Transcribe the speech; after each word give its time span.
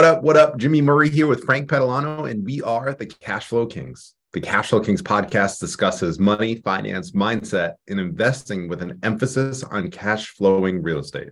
What 0.00 0.06
up? 0.06 0.22
What 0.22 0.36
up? 0.38 0.56
Jimmy 0.56 0.80
Murray 0.80 1.10
here 1.10 1.26
with 1.26 1.44
Frank 1.44 1.68
Petalano, 1.68 2.26
and 2.26 2.42
we 2.42 2.62
are 2.62 2.94
the 2.94 3.04
Cash 3.04 3.48
Flow 3.48 3.66
Kings. 3.66 4.14
The 4.32 4.40
Cash 4.40 4.70
Flow 4.70 4.80
Kings 4.80 5.02
podcast 5.02 5.60
discusses 5.60 6.18
money, 6.18 6.54
finance, 6.54 7.10
mindset, 7.10 7.74
and 7.86 8.00
investing 8.00 8.66
with 8.66 8.80
an 8.80 8.98
emphasis 9.02 9.62
on 9.62 9.90
cash 9.90 10.28
flowing 10.28 10.82
real 10.82 11.00
estate. 11.00 11.28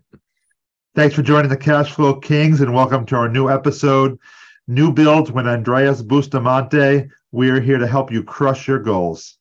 Thanks 0.95 1.15
for 1.15 1.23
joining 1.23 1.49
the 1.49 1.57
Cash 1.57 1.95
Flow 1.95 2.17
Kings, 2.17 2.61
and 2.61 2.75
welcome 2.75 3.07
to 3.07 3.17
our 3.17 3.31
new 3.31 3.49
episode, 3.49 4.19
New 4.67 4.93
Builds 4.93 5.33
with 5.33 5.47
Andres 5.47 6.03
Bustamante. 6.03 7.09
We 7.33 7.49
are 7.49 7.61
here 7.61 7.79
to 7.79 7.87
help 7.87 8.13
you 8.13 8.23
crush 8.23 8.69
your 8.69 8.81
goals. 8.81 9.39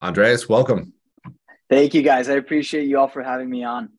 Andres, 0.00 0.48
welcome. 0.48 0.94
Thank 1.68 1.92
you, 1.92 2.00
guys. 2.00 2.30
I 2.30 2.36
appreciate 2.36 2.88
you 2.88 2.98
all 2.98 3.08
for 3.08 3.22
having 3.22 3.50
me 3.50 3.64
on. 3.64 3.90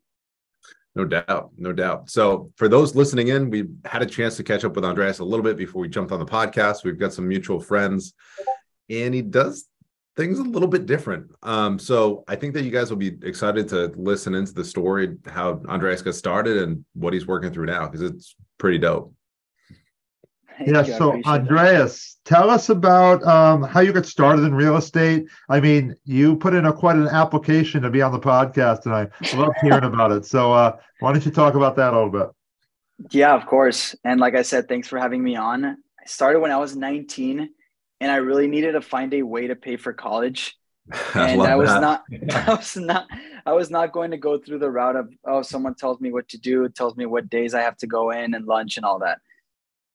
No 0.96 1.06
doubt, 1.06 1.52
no 1.58 1.74
doubt. 1.74 2.10
So, 2.10 2.52
for 2.56 2.68
those 2.68 2.96
listening 2.96 3.30
in, 3.30 3.50
we 3.50 3.66
had 3.84 4.04
a 4.04 4.06
chance 4.06 4.38
to 4.38 4.44
catch 4.44 4.64
up 4.64 4.76
with 4.76 4.86
Andres 4.86 5.20
a 5.20 5.26
little 5.26 5.44
bit 5.44 5.58
before 5.58 5.82
we 5.82 5.90
jumped 5.90 6.12
on 6.12 6.20
the 6.20 6.26
podcast. 6.26 6.84
We've 6.84 7.00
got 7.00 7.14
some 7.14 7.28
mutual 7.28 7.60
friends, 7.60 8.14
and 8.90 9.14
he 9.14 9.24
does 9.24 9.66
things 10.16 10.38
a 10.38 10.44
little 10.44 10.68
bit 10.68 10.86
different. 10.86 11.32
Um, 11.42 11.80
so, 11.80 12.24
I 12.28 12.36
think 12.36 12.54
that 12.54 12.64
you 12.64 12.70
guys 12.70 12.92
will 12.92 12.98
be 12.98 13.18
excited 13.24 13.68
to 13.70 13.92
listen 13.96 14.36
into 14.36 14.54
the 14.54 14.64
story, 14.64 15.18
how 15.26 15.64
Andres 15.68 16.04
got 16.04 16.14
started, 16.14 16.58
and 16.58 16.86
what 16.94 17.14
he's 17.14 17.26
working 17.26 17.52
through 17.52 17.66
now, 17.66 17.88
because 17.88 18.04
it's 18.04 18.36
pretty 18.60 18.78
dope. 18.78 19.14
Thank 20.58 20.70
yeah. 20.70 20.86
You, 20.86 20.94
so, 20.94 21.22
Andres, 21.26 22.18
that. 22.24 22.30
tell 22.30 22.50
us 22.50 22.70
about 22.70 23.24
um, 23.24 23.64
how 23.64 23.80
you 23.80 23.92
got 23.92 24.06
started 24.06 24.44
in 24.44 24.54
real 24.54 24.78
estate. 24.78 25.26
I 25.50 25.60
mean, 25.60 25.96
you 26.06 26.36
put 26.36 26.54
in 26.54 26.66
a 26.66 26.74
quite 26.74 26.96
an 26.96 27.08
application 27.08 27.82
to 27.82 27.90
be 27.90 28.02
on 28.02 28.12
the 28.12 28.20
podcast, 28.20 28.86
and 28.86 28.94
I 28.94 29.36
love 29.36 29.54
hearing 29.62 29.84
about 29.84 30.12
it. 30.12 30.26
So, 30.26 30.54
uh, 30.54 30.78
why 31.00 31.12
don't 31.12 31.26
you 31.26 31.32
talk 31.32 31.56
about 31.56 31.76
that 31.78 31.94
a 31.94 31.96
little 31.96 32.12
bit? 32.12 32.30
Yeah, 33.12 33.34
of 33.34 33.46
course. 33.46 33.96
And 34.04 34.20
like 34.20 34.36
I 34.36 34.44
said, 34.44 34.68
thanks 34.68 34.88
for 34.88 35.00
having 35.00 35.24
me 35.24 35.36
on. 35.36 35.66
I 35.66 36.06
started 36.06 36.40
when 36.40 36.52
I 36.52 36.58
was 36.58 36.76
19, 36.76 37.50
and 38.00 38.12
I 38.12 38.18
really 38.18 38.48
needed 38.48 38.74
to 38.74 38.82
find 38.82 39.14
a 39.14 39.24
way 39.24 39.48
to 39.48 39.56
pay 39.56 39.78
for 39.78 39.94
college. 39.94 40.58
And 41.16 41.42
I, 41.42 41.54
I 41.54 41.56
was 41.56 41.70
that. 41.70 41.82
not, 41.82 42.04
I 42.48 42.54
was 42.54 42.76
not, 42.76 43.08
I 43.46 43.54
was 43.54 43.72
not 43.72 43.94
going 43.94 44.12
to 44.12 44.18
go 44.18 44.38
through 44.38 44.60
the 44.60 44.70
route 44.70 44.98
of 44.98 45.10
oh, 45.26 45.42
someone 45.42 45.76
tells 45.76 46.02
me 46.02 46.12
what 46.12 46.28
to 46.30 46.38
do, 46.38 46.68
tells 46.70 46.98
me 46.98 47.06
what 47.06 47.30
days 47.30 47.54
I 47.54 47.62
have 47.62 47.78
to 47.78 47.88
go 47.88 48.12
in 48.12 48.34
and 48.34 48.46
lunch 48.46 48.76
and 48.78 48.86
all 48.86 49.00
that. 49.00 49.20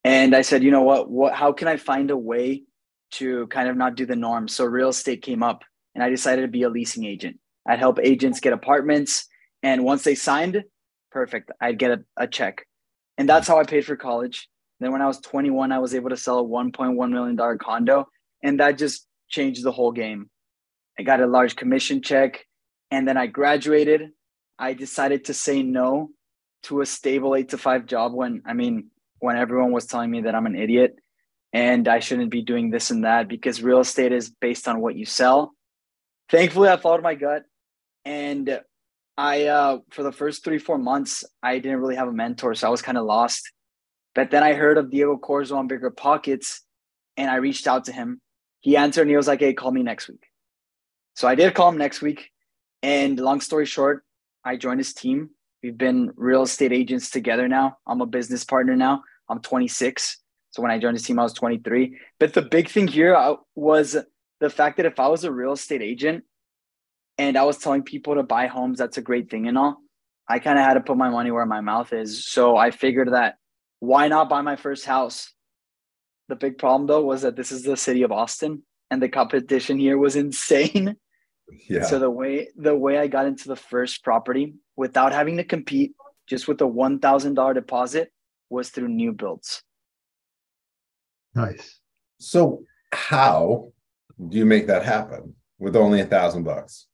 And 0.09 0.35
I 0.35 0.41
said, 0.41 0.63
you 0.63 0.71
know 0.71 0.81
what, 0.81 1.11
what 1.11 1.35
how 1.35 1.53
can 1.53 1.69
I 1.69 1.77
find 1.77 2.11
a 2.11 2.17
way 2.17 2.63
to 3.11 3.47
kind 3.49 3.69
of 3.69 3.77
not 3.77 3.95
do 3.95 4.07
the 4.07 4.17
norm? 4.17 4.49
So 4.49 4.65
real 4.65 4.89
estate 4.89 5.21
came 5.21 5.43
up 5.43 5.65
and 5.95 6.03
I 6.03 6.09
decided 6.09 6.41
to 6.41 6.49
be 6.49 6.63
a 6.63 6.71
leasing 6.71 7.05
agent. 7.05 7.39
I'd 7.67 7.79
help 7.79 7.99
agents 8.03 8.41
get 8.41 8.55
apartments. 8.55 9.27
And 9.63 9.85
once 9.85 10.05
they 10.05 10.15
signed, 10.15 10.65
perfect, 11.13 11.51
I'd 11.61 11.79
get 11.79 11.91
a, 11.91 12.05
a 12.17 12.27
check. 12.27 12.65
And 13.19 13.29
that's 13.29 13.47
how 13.47 13.61
I 13.61 13.65
paid 13.65 13.85
for 13.85 13.97
college. 13.97 14.49
Then 14.81 14.93
when 14.93 15.03
I 15.03 15.07
was 15.07 15.21
21, 15.21 15.73
I 15.73 15.79
was 15.79 15.95
able 15.95 16.09
to 16.09 16.17
sell 16.17 16.39
a 16.39 16.43
$1.1 16.43 17.11
million 17.11 17.59
condo. 17.59 18.09
And 18.43 18.61
that 18.61 18.79
just 18.79 19.07
changed 19.29 19.63
the 19.63 19.73
whole 19.73 19.93
game. 19.93 20.31
I 20.99 21.03
got 21.03 21.21
a 21.21 21.27
large 21.27 21.55
commission 21.55 22.01
check. 22.01 22.47
And 22.91 23.07
then 23.07 23.19
I 23.19 23.27
graduated. 23.27 24.09
I 24.59 24.73
decided 24.73 25.27
to 25.27 25.35
say 25.35 25.63
no 25.63 26.09
to 26.63 26.81
a 26.81 26.87
stable 26.87 27.37
eight 27.37 27.51
to 27.51 27.59
five 27.59 27.85
job 27.85 28.15
when, 28.15 28.41
I 28.47 28.55
mean, 28.55 28.91
when 29.21 29.37
everyone 29.37 29.73
was 29.73 29.87
telling 29.87 30.11
me 30.11 30.23
that 30.23 30.35
I'm 30.35 30.47
an 30.47 30.57
idiot 30.57 30.97
and 31.53 31.89
I 31.89 31.99
shouldn't 31.99 32.31
be 32.31 32.43
doing 32.43 32.71
this 32.71 32.91
and 32.91 33.05
that 33.05 33.29
because 33.29 33.63
real 33.63 33.81
estate 33.81 34.13
is 34.13 34.31
based 34.31 34.69
on 34.69 34.81
what 34.81 34.97
you 34.97 35.05
sell. 35.05 35.53
Thankfully, 36.31 36.69
I 36.69 36.77
followed 36.77 37.03
my 37.03 37.15
gut 37.15 37.45
and 38.05 38.61
I, 39.17 39.47
uh, 39.47 39.79
for 39.91 40.03
the 40.03 40.13
first 40.13 40.45
three, 40.45 40.59
four 40.59 40.79
months, 40.79 41.25
I 41.43 41.59
didn't 41.59 41.81
really 41.81 41.97
have 41.97 42.09
a 42.09 42.13
mentor. 42.13 42.55
So 42.55 42.69
I 42.69 42.71
was 42.71 42.83
kind 42.83 42.99
of 42.99 43.05
lost. 43.05 43.51
But 44.15 44.31
then 44.31 44.43
I 44.43 44.53
heard 44.55 44.79
of 44.79 44.91
Diego 44.91 45.17
Corzo 45.17 45.57
on 45.57 45.67
Bigger 45.67 45.91
Pockets 45.91 46.63
and 47.17 47.31
I 47.31 47.37
reached 47.37 47.67
out 47.67 47.87
to 47.87 47.93
him. 47.93 48.21
He 48.61 48.77
answered 48.77 49.03
and 49.03 49.11
he 49.11 49.17
was 49.17 49.29
like, 49.29 49.41
hey, 49.41 49.55
call 49.55 49.71
me 49.71 49.83
next 49.83 50.09
week. 50.09 50.25
So 51.15 51.27
I 51.27 51.35
did 51.35 51.55
call 51.55 51.71
him 51.71 51.79
next 51.79 52.03
week. 52.03 52.31
And 52.83 53.19
long 53.19 53.41
story 53.41 53.67
short, 53.67 54.05
I 54.45 54.57
joined 54.57 54.81
his 54.81 54.95
team 54.95 55.31
We've 55.63 55.77
been 55.77 56.13
real 56.17 56.43
estate 56.43 56.73
agents 56.73 57.11
together 57.11 57.49
now. 57.49 57.79
I'm 57.87 58.01
a 58.01 58.07
business 58.07 58.45
partner 58.45 58.77
now. 58.77 59.03
I'm 59.29 59.41
26. 59.41 60.19
So 60.51 60.63
when 60.63 60.71
I 60.71 60.79
joined 60.79 60.97
the 60.97 61.03
team, 61.03 61.19
I 61.19 61.25
was 61.25 61.33
23. 61.33 61.99
But 62.19 62.33
the 62.33 62.43
big 62.43 62.69
thing 62.69 62.89
here 62.89 63.15
uh, 63.15 63.37
was 63.55 63.97
the 64.41 64.51
fact 64.51 64.77
that 64.77 64.87
if 64.87 65.01
I 65.01 65.09
was 65.09 65.25
a 65.25 65.33
real 65.33 65.53
estate 65.53 65.83
agent 65.83 66.25
and 67.19 67.37
I 67.37 67.45
was 67.45 67.59
telling 67.59 67.83
people 67.83 68.15
to 68.15 68.23
buy 68.23 68.47
homes, 68.47 68.79
that's 68.79 68.99
a 68.99 69.03
great 69.03 69.31
thing 69.31 69.49
and 69.49 69.59
all. 69.59 69.79
I 70.29 70.39
kind 70.39 70.59
of 70.59 70.65
had 70.65 70.75
to 70.75 70.81
put 70.81 70.97
my 70.97 71.09
money 71.09 71.31
where 71.31 71.47
my 71.47 71.61
mouth 71.61 71.93
is. 71.93 72.27
So 72.27 72.57
I 72.57 72.71
figured 72.71 73.13
that 73.13 73.37
why 73.81 74.09
not 74.09 74.29
buy 74.29 74.43
my 74.43 74.57
first 74.57 74.85
house? 74.85 75.33
The 76.29 76.37
big 76.37 76.59
problem 76.59 76.87
though 76.87 77.05
was 77.05 77.23
that 77.23 77.37
this 77.37 77.51
is 77.51 77.63
the 77.63 77.77
city 77.77 78.03
of 78.03 78.13
Austin 78.13 78.63
and 78.91 79.03
the 79.03 79.09
competition 79.09 79.79
here 79.79 79.99
was 79.99 80.17
insane. 80.25 80.97
Yeah. 81.69 81.85
So 81.85 81.99
the 81.99 82.11
way 82.11 82.49
the 82.57 82.77
way 82.77 82.99
I 82.99 83.07
got 83.07 83.27
into 83.27 83.49
the 83.49 83.57
first 83.57 84.05
property 84.05 84.55
without 84.79 85.13
having 85.13 85.37
to 85.37 85.45
compete, 85.45 85.95
just 86.27 86.49
with 86.49 86.61
a 86.63 86.67
one 86.67 87.01
thousand 87.01 87.35
dollar 87.35 87.53
deposit, 87.53 88.13
was 88.49 88.71
through 88.71 88.89
new 88.89 89.13
builds. 89.13 89.63
Nice. 91.35 91.81
So 92.19 92.63
how 92.93 93.73
do 94.29 94.39
you 94.39 94.47
make 94.47 94.69
that 94.69 94.85
happen 94.85 95.35
with 95.59 95.77
only 95.77 96.01
a 96.01 96.07
thousand 96.07 96.45
bucks? 96.45 96.87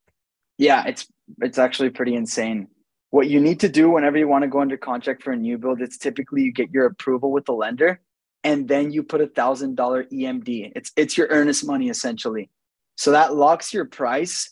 Yeah, 0.58 0.84
it's 0.86 1.06
it's 1.40 1.58
actually 1.58 1.90
pretty 1.90 2.14
insane. 2.14 2.68
What 3.10 3.28
you 3.28 3.38
need 3.38 3.60
to 3.60 3.68
do 3.68 3.90
whenever 3.90 4.18
you 4.18 4.26
want 4.26 4.42
to 4.42 4.48
go 4.48 4.60
under 4.60 4.76
contract 4.76 5.22
for 5.22 5.32
a 5.32 5.36
new 5.36 5.56
build, 5.58 5.80
it's 5.80 5.98
typically 5.98 6.42
you 6.42 6.52
get 6.52 6.70
your 6.72 6.86
approval 6.86 7.30
with 7.30 7.44
the 7.44 7.52
lender, 7.52 8.00
and 8.42 8.66
then 8.66 8.90
you 8.90 9.02
put 9.02 9.20
a 9.20 9.26
thousand 9.26 9.76
dollar 9.76 10.04
EMD. 10.04 10.72
It's 10.74 10.90
it's 10.96 11.18
your 11.18 11.28
earnest 11.28 11.66
money 11.66 11.90
essentially. 11.90 12.50
So 12.96 13.10
that 13.10 13.34
locks 13.34 13.74
your 13.74 13.84
price. 13.84 14.50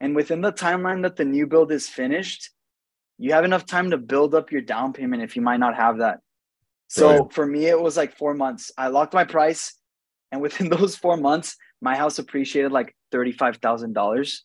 And 0.00 0.14
within 0.14 0.42
the 0.42 0.52
timeline 0.52 1.02
that 1.02 1.16
the 1.16 1.24
new 1.24 1.46
build 1.46 1.72
is 1.72 1.88
finished, 1.88 2.50
you 3.18 3.32
have 3.32 3.44
enough 3.44 3.66
time 3.66 3.90
to 3.90 3.98
build 3.98 4.34
up 4.34 4.50
your 4.50 4.60
down 4.60 4.92
payment 4.92 5.22
if 5.22 5.36
you 5.36 5.42
might 5.42 5.60
not 5.60 5.76
have 5.76 5.98
that. 5.98 6.20
So 6.88 7.22
right. 7.22 7.32
for 7.32 7.46
me, 7.46 7.66
it 7.66 7.80
was 7.80 7.96
like 7.96 8.16
four 8.16 8.34
months. 8.34 8.72
I 8.76 8.88
locked 8.88 9.14
my 9.14 9.24
price. 9.24 9.74
And 10.32 10.40
within 10.40 10.68
those 10.70 10.96
four 10.96 11.16
months, 11.16 11.56
my 11.80 11.96
house 11.96 12.18
appreciated 12.18 12.72
like 12.72 12.94
$35,000, 13.12 14.38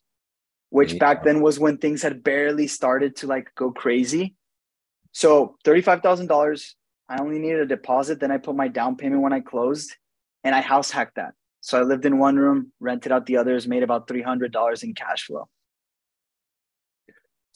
which 0.69 0.93
yeah. 0.93 0.99
back 0.99 1.23
then 1.23 1.41
was 1.41 1.59
when 1.59 1.77
things 1.77 2.01
had 2.01 2.23
barely 2.23 2.67
started 2.67 3.15
to 3.17 3.27
like 3.27 3.49
go 3.55 3.71
crazy. 3.71 4.35
So 5.11 5.57
$35,000, 5.65 6.73
I 7.09 7.19
only 7.19 7.39
needed 7.39 7.61
a 7.61 7.65
deposit. 7.65 8.19
Then 8.19 8.31
I 8.31 8.37
put 8.37 8.55
my 8.55 8.67
down 8.67 8.95
payment 8.95 9.21
when 9.21 9.33
I 9.33 9.39
closed 9.39 9.95
and 10.43 10.53
I 10.53 10.61
house 10.61 10.91
hacked 10.91 11.15
that. 11.15 11.33
So 11.61 11.79
I 11.79 11.83
lived 11.83 12.05
in 12.05 12.19
one 12.19 12.37
room, 12.37 12.71
rented 12.79 13.11
out 13.11 13.25
the 13.25 13.37
others, 13.37 13.67
made 13.67 13.83
about 13.83 14.07
$300 14.07 14.83
in 14.83 14.93
cash 14.93 15.25
flow. 15.25 15.49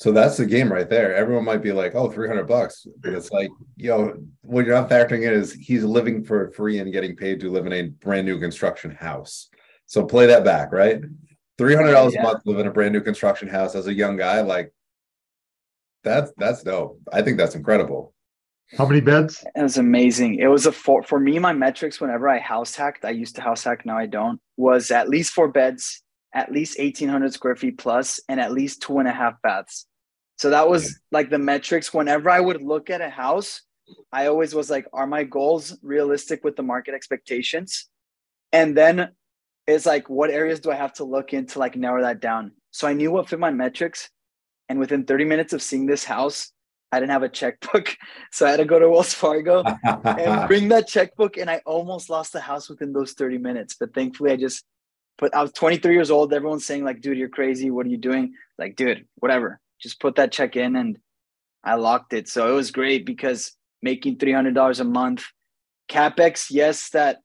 So 0.04 0.12
that's 0.12 0.36
the 0.36 0.46
game 0.46 0.70
right 0.70 0.90
there. 0.90 1.16
Everyone 1.16 1.46
might 1.46 1.62
be 1.64 1.72
like, 1.72 1.96
oh, 1.96 2.12
300 2.12 2.44
bucks. 2.46 2.86
But 3.00 3.14
it's 3.14 3.32
like, 3.32 3.50
yo, 3.78 4.22
what 4.42 4.66
you're 4.66 4.76
not 4.76 4.90
factoring 4.90 5.26
in 5.26 5.32
is 5.32 5.54
he's 5.54 5.86
living 5.86 6.26
for 6.26 6.52
free 6.52 6.80
and 6.80 6.92
getting 6.92 7.16
paid 7.16 7.40
to 7.40 7.50
live 7.50 7.66
in 7.68 7.72
a 7.72 7.84
brand 7.84 8.28
new 8.28 8.38
construction 8.38 8.92
house. 8.92 9.48
So 9.86 10.04
play 10.04 10.26
that 10.26 10.44
back, 10.44 10.74
right? 10.74 11.00
$300 11.58 12.12
yeah. 12.12 12.20
a 12.20 12.22
month 12.22 12.42
live 12.44 12.60
in 12.60 12.68
a 12.68 12.72
brand 12.72 12.92
new 12.92 13.00
construction 13.00 13.48
house 13.48 13.76
as 13.76 13.88
a 13.88 13.94
young 13.94 14.18
guy. 14.18 14.42
Like, 14.42 14.74
that's 16.04 16.34
that's 16.36 16.64
dope. 16.64 17.00
I 17.14 17.22
think 17.22 17.38
that's 17.38 17.56
incredible. 17.56 18.14
How 18.78 18.86
many 18.86 19.00
beds? 19.00 19.42
It 19.56 19.64
was 19.64 19.78
amazing. 19.78 20.36
It 20.36 20.48
was 20.48 20.66
a 20.66 20.74
four 20.74 21.04
for 21.04 21.18
me. 21.18 21.40
My 21.40 21.54
metrics 21.54 22.02
whenever 22.02 22.28
I 22.28 22.40
house 22.40 22.76
hacked, 22.76 23.06
I 23.06 23.12
used 23.12 23.38
to 23.38 23.42
house 23.42 23.64
hack, 23.64 23.86
now 23.86 23.98
I 23.98 24.08
don't, 24.08 24.42
was 24.58 24.92
at 24.92 25.08
least 25.08 25.32
four 25.32 25.48
beds, 25.48 26.04
at 26.34 26.52
least 26.52 26.78
1800 26.78 27.32
square 27.32 27.56
feet 27.56 27.78
plus, 27.78 28.20
and 28.28 28.42
at 28.42 28.52
least 28.52 28.82
two 28.82 29.00
and 29.00 29.08
a 29.08 29.14
half 29.14 29.42
baths. 29.42 29.86
So 30.44 30.50
that 30.50 30.68
was 30.68 31.00
like 31.10 31.30
the 31.30 31.40
metrics. 31.40 31.94
Whenever 31.94 32.30
I 32.30 32.42
would 32.42 32.62
look 32.62 32.90
at 32.90 33.00
a 33.00 33.10
house, 33.10 33.62
I 34.12 34.28
always 34.28 34.54
was 34.54 34.70
like, 34.70 34.86
are 34.92 35.08
my 35.08 35.24
goals 35.24 35.78
realistic 35.82 36.44
with 36.44 36.58
the 36.58 36.64
market 36.64 36.94
expectations? 36.94 37.88
And 38.52 38.76
then 38.76 39.12
it's 39.68 39.86
like, 39.86 40.10
what 40.10 40.32
areas 40.32 40.60
do 40.60 40.70
I 40.70 40.76
have 40.76 40.92
to 40.96 41.06
look 41.06 41.32
into 41.32 41.60
like 41.60 41.78
narrow 41.78 42.02
that 42.02 42.20
down? 42.20 42.52
So 42.72 42.90
I 42.90 42.92
knew 42.92 43.10
what 43.10 43.30
fit 43.30 43.40
my 43.40 43.52
metrics. 43.52 44.10
And 44.68 44.80
within 44.80 45.06
30 45.06 45.24
minutes 45.24 45.54
of 45.54 45.62
seeing 45.62 45.86
this 45.86 46.04
house, 46.04 46.52
I 46.92 47.00
didn't 47.00 47.14
have 47.14 47.24
a 47.24 47.30
checkbook. 47.30 47.96
So 48.34 48.46
I 48.46 48.50
had 48.50 48.58
to 48.58 48.66
go 48.66 48.80
to 48.80 48.90
Wells 48.90 49.14
Fargo 49.14 49.64
and 49.86 50.48
bring 50.50 50.68
that 50.68 50.90
checkbook. 50.90 51.38
And 51.38 51.50
I 51.50 51.62
almost 51.66 52.10
lost 52.10 52.34
the 52.34 52.42
house 52.42 52.70
within 52.70 52.92
those 52.92 53.14
30 53.14 53.38
minutes. 53.38 53.78
But 53.80 53.94
thankfully, 53.94 54.34
I 54.34 54.36
just 54.36 54.66
put, 55.18 55.34
I 55.34 55.42
was 55.42 55.54
23 55.54 55.94
years 55.94 56.12
old. 56.12 56.34
Everyone's 56.34 56.66
saying, 56.66 56.84
like, 56.84 57.00
dude, 57.00 57.18
you're 57.18 57.30
crazy. 57.30 57.72
What 57.72 57.86
are 57.86 57.90
you 57.90 57.98
doing? 57.98 58.34
Like, 58.60 58.76
dude, 58.76 59.08
whatever. 59.16 59.62
Just 59.84 60.00
put 60.00 60.16
that 60.16 60.32
check 60.32 60.56
in 60.56 60.76
and 60.76 60.98
I 61.64 61.76
locked 61.76 62.14
it. 62.14 62.28
So 62.28 62.50
it 62.50 62.56
was 62.56 62.72
great 62.72 63.06
because 63.06 63.56
making 63.82 64.18
$300 64.18 64.80
a 64.80 64.84
month, 64.84 65.26
capex, 65.90 66.48
yes, 66.50 66.90
that 66.90 67.20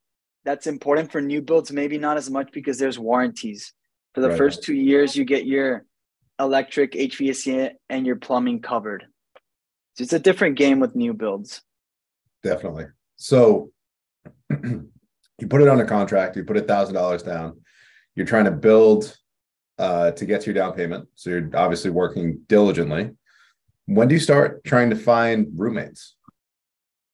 that's 0.45 0.67
important 0.67 1.11
for 1.11 1.21
new 1.21 1.41
builds. 1.41 1.73
Maybe 1.73 1.99
not 1.99 2.17
as 2.17 2.29
much 2.29 2.51
because 2.53 2.79
there's 2.79 2.99
warranties. 2.99 3.73
For 4.15 4.21
the 4.21 4.31
right. 4.31 4.39
first 4.39 4.63
two 4.63 4.75
years, 4.75 5.17
you 5.17 5.25
get 5.25 5.47
your 5.47 5.85
electric, 6.39 6.93
HVAC, 6.93 7.71
and 7.89 8.07
your 8.07 8.17
plumbing 8.17 8.61
covered 8.61 9.07
it's 10.01 10.13
a 10.13 10.19
different 10.19 10.57
game 10.57 10.81
with 10.81 10.95
new 10.95 11.13
builds. 11.13 11.63
Definitely. 12.43 12.87
So 13.17 13.71
you 14.51 15.47
put 15.49 15.63
it 15.63 15.69
on 15.69 15.81
a 15.81 15.85
contract, 15.85 16.37
you 16.37 16.45
put 16.45 16.57
a 16.57 16.63
thousand 16.63 16.95
dollars 16.95 17.23
down, 17.23 17.61
you're 18.15 18.27
trying 18.27 18.45
to 18.45 18.51
build 18.51 19.17
uh, 19.79 20.11
to 20.13 20.27
get 20.27 20.41
to 20.43 20.47
your 20.47 20.55
down 20.55 20.73
payment. 20.73 21.09
So 21.15 21.31
you're 21.31 21.51
obviously 21.55 21.91
working 21.91 22.41
diligently. 22.47 23.11
When 23.87 24.09
do 24.09 24.15
you 24.15 24.21
start 24.21 24.65
trying 24.65 24.91
to 24.91 24.97
find 24.97 25.49
roommates? 25.55 26.17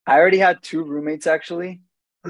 I 0.06 0.18
already 0.18 0.38
had 0.38 0.62
two 0.62 0.82
roommates 0.82 1.26
actually. 1.26 1.80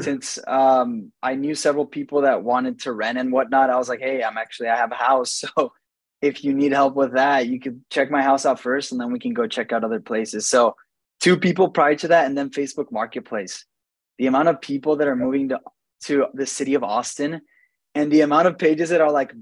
Since 0.00 0.40
um, 0.48 1.12
I 1.22 1.36
knew 1.36 1.54
several 1.54 1.86
people 1.86 2.22
that 2.22 2.42
wanted 2.42 2.80
to 2.80 2.92
rent 2.92 3.16
and 3.16 3.30
whatnot, 3.30 3.70
I 3.70 3.76
was 3.76 3.88
like, 3.88 4.00
"Hey, 4.00 4.24
I'm 4.24 4.36
actually 4.36 4.68
I 4.68 4.76
have 4.76 4.90
a 4.90 4.96
house, 4.96 5.32
so 5.56 5.72
if 6.20 6.42
you 6.42 6.52
need 6.52 6.72
help 6.72 6.96
with 6.96 7.14
that, 7.14 7.46
you 7.46 7.60
could 7.60 7.80
check 7.90 8.10
my 8.10 8.20
house 8.20 8.44
out 8.44 8.58
first, 8.58 8.90
and 8.90 9.00
then 9.00 9.12
we 9.12 9.20
can 9.20 9.34
go 9.34 9.46
check 9.46 9.72
out 9.72 9.84
other 9.84 10.00
places." 10.00 10.48
So, 10.48 10.74
two 11.20 11.36
people 11.36 11.68
prior 11.68 11.94
to 11.94 12.08
that, 12.08 12.26
and 12.26 12.36
then 12.36 12.50
Facebook 12.50 12.90
Marketplace. 12.90 13.64
The 14.18 14.26
amount 14.26 14.48
of 14.48 14.60
people 14.60 14.96
that 14.96 15.06
are 15.06 15.14
moving 15.14 15.50
to 15.50 15.60
to 16.06 16.26
the 16.34 16.46
city 16.46 16.74
of 16.74 16.82
Austin, 16.82 17.42
and 17.94 18.10
the 18.10 18.22
amount 18.22 18.48
of 18.48 18.58
pages 18.58 18.90
that 18.90 19.00
are 19.00 19.12
like 19.12 19.32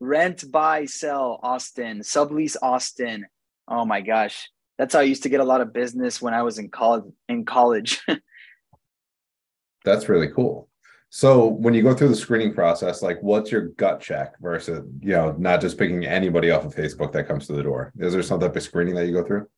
rent, 0.00 0.50
buy, 0.50 0.84
sell 0.84 1.40
Austin, 1.42 2.00
sublease 2.00 2.56
Austin. 2.62 3.26
Oh 3.66 3.84
my 3.84 4.00
gosh, 4.00 4.50
that's 4.78 4.94
how 4.94 5.00
I 5.00 5.04
used 5.04 5.22
to 5.24 5.28
get 5.28 5.40
a 5.40 5.44
lot 5.44 5.60
of 5.60 5.72
business 5.72 6.22
when 6.22 6.34
I 6.34 6.42
was 6.42 6.58
in 6.58 6.68
college. 6.70 7.04
In 7.28 7.44
college. 7.44 8.00
that's 9.84 10.08
really 10.08 10.28
cool. 10.28 10.68
So 11.10 11.46
when 11.46 11.72
you 11.72 11.82
go 11.82 11.94
through 11.94 12.08
the 12.08 12.16
screening 12.16 12.54
process, 12.54 13.00
like 13.02 13.18
what's 13.22 13.50
your 13.50 13.68
gut 13.68 14.00
check 14.00 14.38
versus 14.40 14.84
you 15.00 15.12
know 15.12 15.34
not 15.38 15.60
just 15.60 15.78
picking 15.78 16.04
anybody 16.04 16.50
off 16.50 16.64
of 16.64 16.74
Facebook 16.74 17.12
that 17.12 17.26
comes 17.26 17.46
to 17.46 17.54
the 17.54 17.62
door? 17.62 17.92
Is 17.98 18.12
there 18.12 18.22
some 18.22 18.40
type 18.40 18.56
of 18.56 18.62
screening 18.62 18.94
that 18.94 19.06
you 19.06 19.14
go 19.14 19.24
through? 19.24 19.48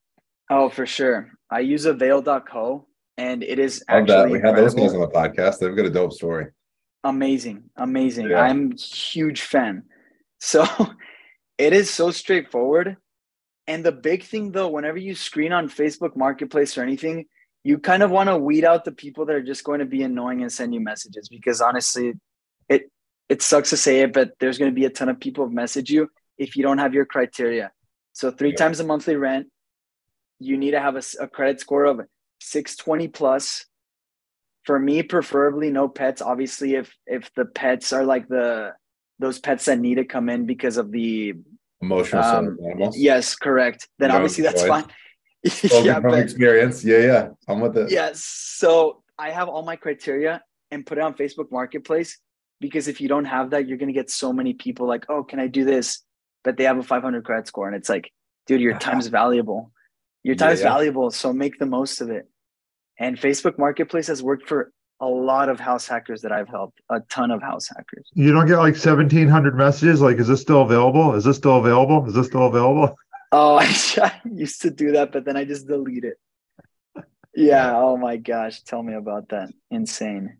Oh, 0.49 0.69
for 0.69 0.87
sure. 0.87 1.31
I 1.51 1.61
use 1.61 1.85
Avail.co 1.85 2.87
and 3.19 3.43
it 3.43 3.59
is 3.59 3.85
actually 3.89 4.33
we 4.33 4.41
had 4.41 4.57
those 4.57 4.75
guys 4.75 4.95
on 4.95 5.01
the 5.01 5.09
podcast. 5.09 5.59
They've 5.59 5.75
got 5.75 5.87
a 5.87 5.91
dope 5.91 6.13
story. 6.13 6.47
Amazing, 7.05 7.65
amazing. 7.77 8.31
Yeah. 8.31 8.41
I'm 8.41 8.73
huge 8.77 9.43
fan. 9.43 9.85
So 10.41 10.67
it 11.59 11.73
is 11.73 11.91
so 11.91 12.11
straightforward. 12.11 12.97
And 13.67 13.85
the 13.85 13.93
big 13.93 14.25
thing 14.25 14.53
though, 14.53 14.69
whenever 14.69 14.99
you 14.99 15.15
screen 15.15 15.53
on 15.53 15.69
Facebook 15.69 16.17
Marketplace 16.17 16.77
or 16.77 16.83
anything, 16.83 17.27
you 17.63 17.79
kind 17.79 18.03
of 18.03 18.11
want 18.11 18.29
to 18.29 18.37
weed 18.37 18.65
out 18.65 18.85
the 18.85 18.93
people 18.93 19.27
that 19.27 19.37
are 19.37 19.43
just 19.43 19.65
going 19.65 19.81
to 19.81 19.87
be 19.87 20.03
annoying 20.03 20.43
and 20.43 20.51
send 20.51 20.75
you 20.75 20.81
messages 20.81 21.29
because 21.29 21.61
honestly, 21.61 22.15
it 22.69 22.91
it 23.29 23.43
sucks 23.43 23.71
to 23.71 23.77
say 23.77 24.01
it, 24.01 24.13
but 24.13 24.33
there's 24.41 24.59
going 24.59 24.71
to 24.71 24.75
be 24.75 24.87
a 24.87 24.91
ton 24.91 25.09
of 25.09 25.21
people 25.21 25.49
message 25.49 25.91
you 25.91 26.09
if 26.39 26.57
you 26.57 26.63
don't 26.63 26.79
have 26.79 26.95
your 26.95 27.05
criteria. 27.05 27.71
So 28.13 28.31
three 28.31 28.51
yeah. 28.51 28.57
times 28.57 28.81
a 28.81 28.85
monthly 28.85 29.15
rent, 29.15 29.49
you 30.39 30.57
need 30.57 30.73
to 30.73 30.81
have 30.81 30.97
a, 30.97 31.03
a 31.21 31.29
credit 31.29 31.61
score 31.61 31.85
of 31.85 32.01
620 32.41 33.09
plus. 33.09 33.67
For 34.65 34.79
me, 34.79 35.03
preferably 35.03 35.71
no 35.71 35.89
pets. 35.89 36.21
Obviously, 36.21 36.75
if 36.75 36.95
if 37.07 37.33
the 37.35 37.45
pets 37.45 37.93
are 37.93 38.05
like 38.05 38.29
the 38.29 38.73
those 39.21 39.39
pets 39.39 39.67
that 39.67 39.79
need 39.79 39.97
to 39.97 40.05
come 40.05 40.29
in 40.29 40.47
because 40.47 40.77
of 40.77 40.91
the 40.91 41.35
emotional 41.81 42.25
um, 42.25 42.59
animals. 42.65 42.99
Yes, 42.99 43.37
correct. 43.37 43.89
Then 43.99 44.09
no 44.09 44.17
obviously 44.17 44.43
that's 44.43 44.65
fine. 44.65 44.85
yeah, 45.45 46.01
from 46.01 46.11
but, 46.11 46.19
experience. 46.19 46.85
Yeah, 46.85 46.99
yeah. 46.99 47.29
I'm 47.47 47.61
with 47.61 47.77
it. 47.77 47.91
Yes. 47.91 48.25
So 48.25 49.03
I 49.19 49.31
have 49.31 49.49
all 49.49 49.63
my 49.63 49.77
criteria 49.77 50.43
and 50.71 50.85
put 50.85 50.99
it 50.99 51.05
on 51.05 51.15
Facebook 51.15 51.53
Marketplace 51.53 52.19
because 52.61 52.89
if 52.89 53.01
you 53.01 53.09
don't 53.09 53.27
have 53.27 53.51
that, 53.51 53.69
you're 53.69 53.79
gonna 53.79 53.93
get 53.93 54.11
so 54.11 54.33
many 54.33 54.55
people 54.55 54.87
like, 54.87 55.07
oh, 55.09 55.23
can 55.23 55.39
I 55.39 55.47
do 55.47 55.65
this? 55.65 56.03
But 56.43 56.57
they 56.57 56.65
have 56.65 56.79
a 56.79 56.83
500 56.83 57.25
credit 57.25 57.47
score, 57.47 57.67
and 57.67 57.77
it's 57.77 57.89
like, 57.89 58.11
dude, 58.47 58.63
your 58.63 58.79
time's 58.79 59.07
valuable. 59.21 59.73
Your 60.23 60.35
time's 60.35 60.61
yeah, 60.61 60.67
yeah. 60.67 60.73
valuable, 60.73 61.11
so 61.11 61.33
make 61.33 61.59
the 61.59 61.67
most 61.67 62.01
of 62.01 62.11
it. 62.11 62.29
And 62.99 63.19
Facebook 63.19 63.59
Marketplace 63.59 64.09
has 64.09 64.23
worked 64.23 64.49
for 64.49 64.73
a 65.01 65.07
lot 65.07 65.49
of 65.49 65.59
house 65.59 65.87
hackers 65.87 66.21
that 66.23 66.33
I've 66.33 66.49
helped, 66.49 66.81
a 66.91 67.01
ton 67.01 67.31
of 67.31 67.43
house 67.43 67.69
hackers. 67.69 68.11
You 68.15 68.33
don't 68.33 68.47
get 68.47 68.59
like 68.59 68.75
1700 68.75 69.57
messages 69.57 70.01
like, 70.01 70.19
is 70.19 70.29
this 70.29 70.41
still 70.41 70.63
available? 70.63 71.15
Is 71.15 71.25
this 71.25 71.37
still 71.37 71.57
available? 71.57 72.07
Is 72.07 72.15
this 72.15 72.27
still 72.27 72.47
available? 72.47 72.97
Oh, 73.33 73.55
I, 73.55 73.67
I 74.03 74.21
used 74.29 74.63
to 74.63 74.73
do 74.73 74.91
that, 74.91 75.13
but 75.13 75.25
then 75.25 75.37
I 75.37 75.45
just 75.45 75.69
delete 75.69 76.03
it. 76.03 76.19
Yeah. 77.33 77.77
Oh 77.77 77.97
my 77.97 78.17
gosh. 78.17 78.63
Tell 78.63 78.83
me 78.83 78.95
about 78.95 79.29
that. 79.29 79.51
Insane. 79.71 80.39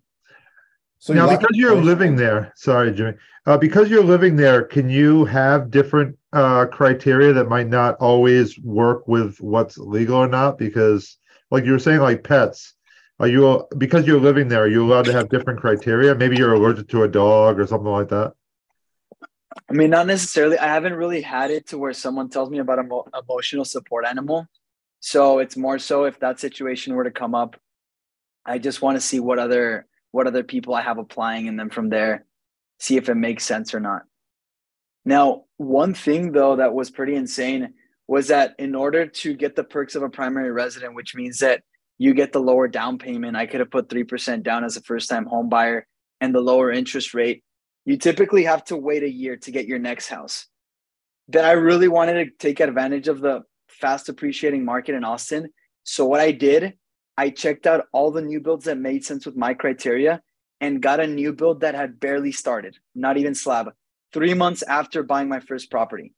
So 0.99 1.15
now, 1.15 1.31
because 1.31 1.53
you're 1.53 1.81
living 1.81 2.17
there, 2.17 2.53
sorry, 2.57 2.93
Jimmy, 2.93 3.15
uh, 3.47 3.57
because 3.57 3.89
you're 3.89 4.03
living 4.03 4.35
there, 4.35 4.65
can 4.65 4.91
you 4.91 5.25
have 5.25 5.71
different 5.71 6.19
uh, 6.33 6.67
criteria 6.67 7.33
that 7.33 7.49
might 7.49 7.69
not 7.69 7.95
always 8.01 8.59
work 8.59 9.07
with 9.07 9.41
what's 9.41 9.79
legal 9.79 10.17
or 10.17 10.29
not? 10.29 10.59
Because, 10.59 11.17
like 11.53 11.65
you 11.65 11.73
were 11.73 11.79
saying, 11.79 12.01
like 12.01 12.25
pets, 12.25 12.75
are 13.21 13.29
you 13.29 13.67
because 13.77 14.07
you're 14.07 14.19
living 14.19 14.49
there? 14.49 14.63
Are 14.63 14.69
you 14.69 14.83
allowed 14.83 15.05
to 15.05 15.13
have 15.13 15.29
different 15.29 15.61
criteria? 15.61 16.15
Maybe 16.15 16.37
you're 16.37 16.55
allergic 16.55 16.89
to 16.89 17.03
a 17.03 17.09
dog 17.09 17.61
or 17.61 17.67
something 17.67 17.91
like 17.91 18.09
that. 18.09 18.33
I 19.69 19.73
mean, 19.75 19.91
not 19.91 20.07
necessarily. 20.07 20.59
I 20.59 20.69
haven't 20.69 20.95
really 20.95 21.21
had 21.21 21.51
it 21.51 21.69
to 21.69 21.79
where 21.79 21.93
someone 21.93 22.31
tells 22.31 22.49
me 22.49 22.59
about 22.59 22.79
an 22.79 22.87
emo- 22.87 23.07
emotional 23.23 23.67
support 23.67 24.07
animal. 24.07 24.47
So 25.01 25.39
it's 25.39 25.55
more 25.55 25.79
so 25.79 26.05
if 26.05 26.19
that 26.21 26.41
situation 26.41 26.95
were 26.95 27.05
to 27.05 27.11
come 27.11 27.35
up, 27.35 27.61
I 28.47 28.57
just 28.59 28.81
want 28.81 28.97
to 28.97 29.03
see 29.03 29.21
what 29.21 29.39
other 29.39 29.87
what 30.13 30.27
other 30.27 30.43
people 30.43 30.75
I 30.75 30.81
have 30.81 30.97
applying, 30.97 31.47
and 31.47 31.61
then 31.61 31.69
from 31.69 31.91
there, 31.91 32.25
see 32.79 32.97
if 32.97 33.11
it 33.11 33.17
makes 33.17 33.45
sense 33.45 33.75
or 33.75 33.81
not. 33.81 34.03
Now, 35.05 35.45
one 35.59 35.93
thing 35.93 36.33
though 36.33 36.57
that 36.57 36.73
was 36.73 36.91
pretty 36.91 37.17
insane 37.17 37.75
was 38.09 38.29
that 38.29 38.55
in 38.59 38.75
order 38.75 39.07
to 39.07 39.35
get 39.35 39.57
the 39.57 39.65
perks 39.65 39.95
of 39.95 40.03
a 40.03 40.09
primary 40.09 40.51
resident, 40.51 40.95
which 40.95 41.15
means 41.15 41.41
that 41.41 41.63
you 42.01 42.15
get 42.15 42.33
the 42.33 42.41
lower 42.41 42.67
down 42.67 42.97
payment, 42.97 43.37
I 43.37 43.45
could 43.45 43.61
have 43.61 43.71
put 43.71 43.91
3% 43.91 44.43
down 44.43 44.65
as 44.65 44.79
a 44.79 44.81
first 44.81 45.11
time 45.11 45.27
home 45.27 45.51
buyer 45.51 45.87
and 46.23 46.35
the 46.35 46.41
lower 46.41 46.73
interest 46.73 47.13
rate. 47.13 47.45
You 47.85 47.99
typically 47.99 48.45
have 48.45 48.65
to 48.65 48.77
wait 48.77 49.03
a 49.03 49.11
year 49.11 49.37
to 49.37 49.51
get 49.51 49.67
your 49.67 49.79
next 49.79 50.09
house. 50.09 50.47
Then 51.29 51.45
I 51.45 51.53
really 51.53 51.89
wanted 51.89 52.15
to 52.15 52.31
take 52.39 52.61
advantage 52.61 53.09
of 53.09 53.21
the 53.21 53.43
fast 53.69 54.09
appreciating 54.09 54.65
market 54.65 54.95
in 54.95 55.05
Austin. 55.05 55.51
So 55.85 56.07
what 56.07 56.21
I 56.21 56.33
did 56.33 56.73
I 57.19 57.29
checked 57.29 57.67
out 57.67 57.85
all 57.93 58.11
the 58.11 58.23
new 58.23 58.41
builds 58.41 58.65
that 58.65 58.79
made 58.79 59.05
sense 59.05 59.27
with 59.27 59.37
my 59.37 59.53
criteria 59.53 60.23
and 60.63 60.81
got 60.81 61.01
a 61.01 61.07
new 61.07 61.35
build 61.35 61.61
that 61.61 61.75
had 61.75 62.01
barely 62.01 62.33
started, 62.33 62.79
not 62.95 63.19
even 63.19 63.35
slab, 63.35 63.73
three 64.15 64.33
months 64.33 64.63
after 64.63 65.03
buying 65.03 65.29
my 65.29 65.41
first 65.41 65.71
property. 65.71 66.15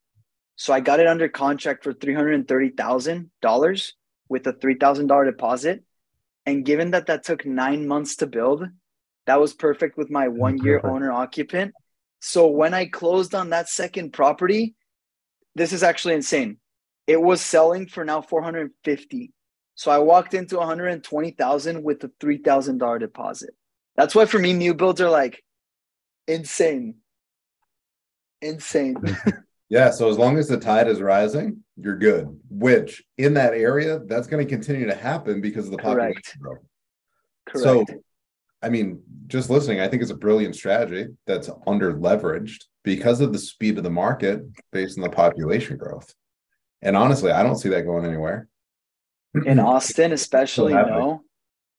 So 0.55 0.73
I 0.73 0.79
got 0.79 1.01
it 1.01 1.09
under 1.09 1.29
contract 1.29 1.83
for 1.83 1.93
$330,000 1.93 3.93
with 4.33 4.47
a 4.49 4.53
$3,000 4.53 5.27
deposit. 5.27 5.85
And 6.45 6.65
given 6.65 6.91
that 6.91 7.07
that 7.07 7.23
took 7.23 7.47
nine 7.47 7.87
months 7.87 8.17
to 8.17 8.27
build, 8.27 8.65
that 9.27 9.41
was 9.41 9.55
perfect 9.55 9.97
with 9.97 10.11
my 10.11 10.27
one 10.27 10.59
year 10.59 10.81
owner 10.83 11.13
occupant. 11.13 11.73
So 12.19 12.49
when 12.49 12.75
I 12.75 12.87
closed 12.87 13.35
on 13.35 13.51
that 13.51 13.69
second 13.69 14.13
property, 14.13 14.75
this 15.55 15.73
is 15.73 15.85
actually 15.85 16.15
insane. 16.15 16.57
It 17.07 17.21
was 17.21 17.41
selling 17.41 17.87
for 17.87 18.05
now 18.05 18.23
450 18.23 19.33
so 19.75 19.91
I 19.91 19.99
walked 19.99 20.35
into 20.35 20.59
120,000 20.59 21.83
with 21.83 22.05
a 22.05 22.09
$3,000 22.09 23.01
deposit. 23.01 23.51
That's 23.97 24.15
why 24.15 24.27
for 24.27 24.39
me, 24.39 24.53
new 24.53 24.75
builds 24.75 25.01
are 25.01 25.11
like 25.11 25.43
insane. 26.27 26.97
Insane. 28.41 28.97
yeah. 29.73 29.91
So 29.91 30.11
as 30.11 30.19
long 30.19 30.37
as 30.37 30.49
the 30.49 30.59
tide 30.59 30.87
is 30.87 31.01
rising, 31.01 31.65
you're 31.77 31.97
good. 31.97 32.39
Which 32.51 33.03
in 33.17 33.33
that 33.35 33.55
area, 33.55 34.01
that's 34.07 34.27
going 34.27 34.47
to 34.47 34.49
continue 34.49 34.87
to 34.87 34.95
happen 34.95 35.41
because 35.41 35.65
of 35.65 35.71
the 35.71 35.79
population 35.79 36.13
Correct. 36.13 36.39
growth. 36.39 36.59
Correct. 37.47 37.89
So, 37.89 37.97
I 38.63 38.69
mean, 38.69 39.03
just 39.29 39.49
listening, 39.49 39.81
I 39.81 39.89
think 39.89 40.03
it's 40.03 40.11
a 40.11 40.17
brilliant 40.17 40.57
strategy 40.57 41.09
that's 41.27 41.49
under 41.67 41.95
leveraged 41.95 42.65
because 42.85 43.23
of 43.23 43.33
the 43.33 43.39
speed 43.39 43.79
of 43.79 43.85
the 43.85 43.91
market 43.91 44.43
based 44.73 44.99
on 44.99 45.03
the 45.03 45.11
population 45.11 45.79
growth. 45.79 46.15
And 46.83 46.95
honestly, 46.95 47.31
I 47.31 47.43
don't 47.43 47.57
see 47.57 47.71
that 47.71 47.87
going 47.87 48.05
anywhere 48.05 48.49
in 49.47 49.59
Austin, 49.59 50.13
especially 50.13 50.75
no. 50.75 51.23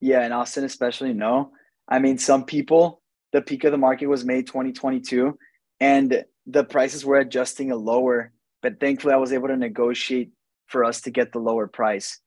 Yeah, 0.01 0.25
in 0.25 0.31
Austin, 0.31 0.63
especially 0.63 1.13
no. 1.13 1.51
I 1.87 1.99
mean, 1.99 2.17
some 2.17 2.45
people, 2.45 3.01
the 3.31 3.41
peak 3.41 3.63
of 3.63 3.71
the 3.71 3.77
market 3.77 4.07
was 4.07 4.25
May 4.25 4.41
2022, 4.41 5.37
and 5.79 6.23
the 6.45 6.63
prices 6.63 7.05
were 7.05 7.17
adjusting 7.17 7.71
a 7.71 7.75
lower. 7.75 8.31
But 8.61 8.79
thankfully, 8.79 9.13
I 9.13 9.17
was 9.17 9.33
able 9.33 9.49
to 9.49 9.57
negotiate 9.57 10.31
for 10.67 10.83
us 10.83 11.01
to 11.01 11.11
get 11.11 11.31
the 11.31 11.39
lower 11.39 11.67
price. 11.67 12.19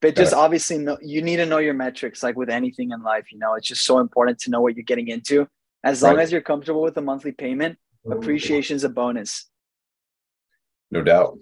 But 0.00 0.16
just 0.16 0.34
obviously, 0.34 0.76
no, 0.76 0.98
you 1.00 1.22
need 1.22 1.36
to 1.36 1.46
know 1.46 1.58
your 1.58 1.72
metrics, 1.72 2.22
like 2.22 2.36
with 2.36 2.50
anything 2.50 2.90
in 2.90 3.02
life. 3.02 3.32
You 3.32 3.38
know, 3.38 3.54
it's 3.54 3.68
just 3.68 3.84
so 3.86 4.00
important 4.00 4.38
to 4.40 4.50
know 4.50 4.60
what 4.60 4.76
you're 4.76 4.84
getting 4.84 5.08
into. 5.08 5.48
As 5.82 6.02
long 6.02 6.18
as 6.18 6.30
you're 6.30 6.42
comfortable 6.42 6.82
with 6.82 6.94
the 6.94 7.00
monthly 7.00 7.32
payment, 7.32 7.78
appreciation 8.10 8.76
is 8.76 8.84
a 8.84 8.90
bonus. 8.90 9.48
No 10.90 11.02
doubt, 11.02 11.38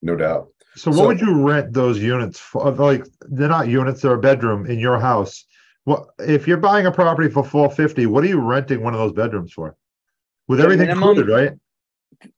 no 0.00 0.16
doubt. 0.16 0.48
So, 0.76 0.90
what 0.90 0.96
so, 0.96 1.06
would 1.08 1.20
you 1.20 1.46
rent 1.46 1.72
those 1.72 1.98
units 1.98 2.38
for? 2.38 2.70
Like, 2.70 3.06
they're 3.20 3.48
not 3.48 3.68
units; 3.68 4.00
they're 4.02 4.14
a 4.14 4.18
bedroom 4.18 4.66
in 4.66 4.78
your 4.78 4.98
house. 4.98 5.44
What 5.84 6.06
if 6.18 6.48
you're 6.48 6.56
buying 6.56 6.86
a 6.86 6.92
property 6.92 7.28
for 7.28 7.44
four 7.44 7.70
fifty? 7.70 8.06
What 8.06 8.24
are 8.24 8.28
you 8.28 8.40
renting 8.40 8.82
one 8.82 8.94
of 8.94 8.98
those 8.98 9.12
bedrooms 9.12 9.52
for? 9.52 9.76
With 10.48 10.60
everything 10.60 10.88
minimum, 10.88 11.10
included, 11.10 11.32
right? 11.32 11.52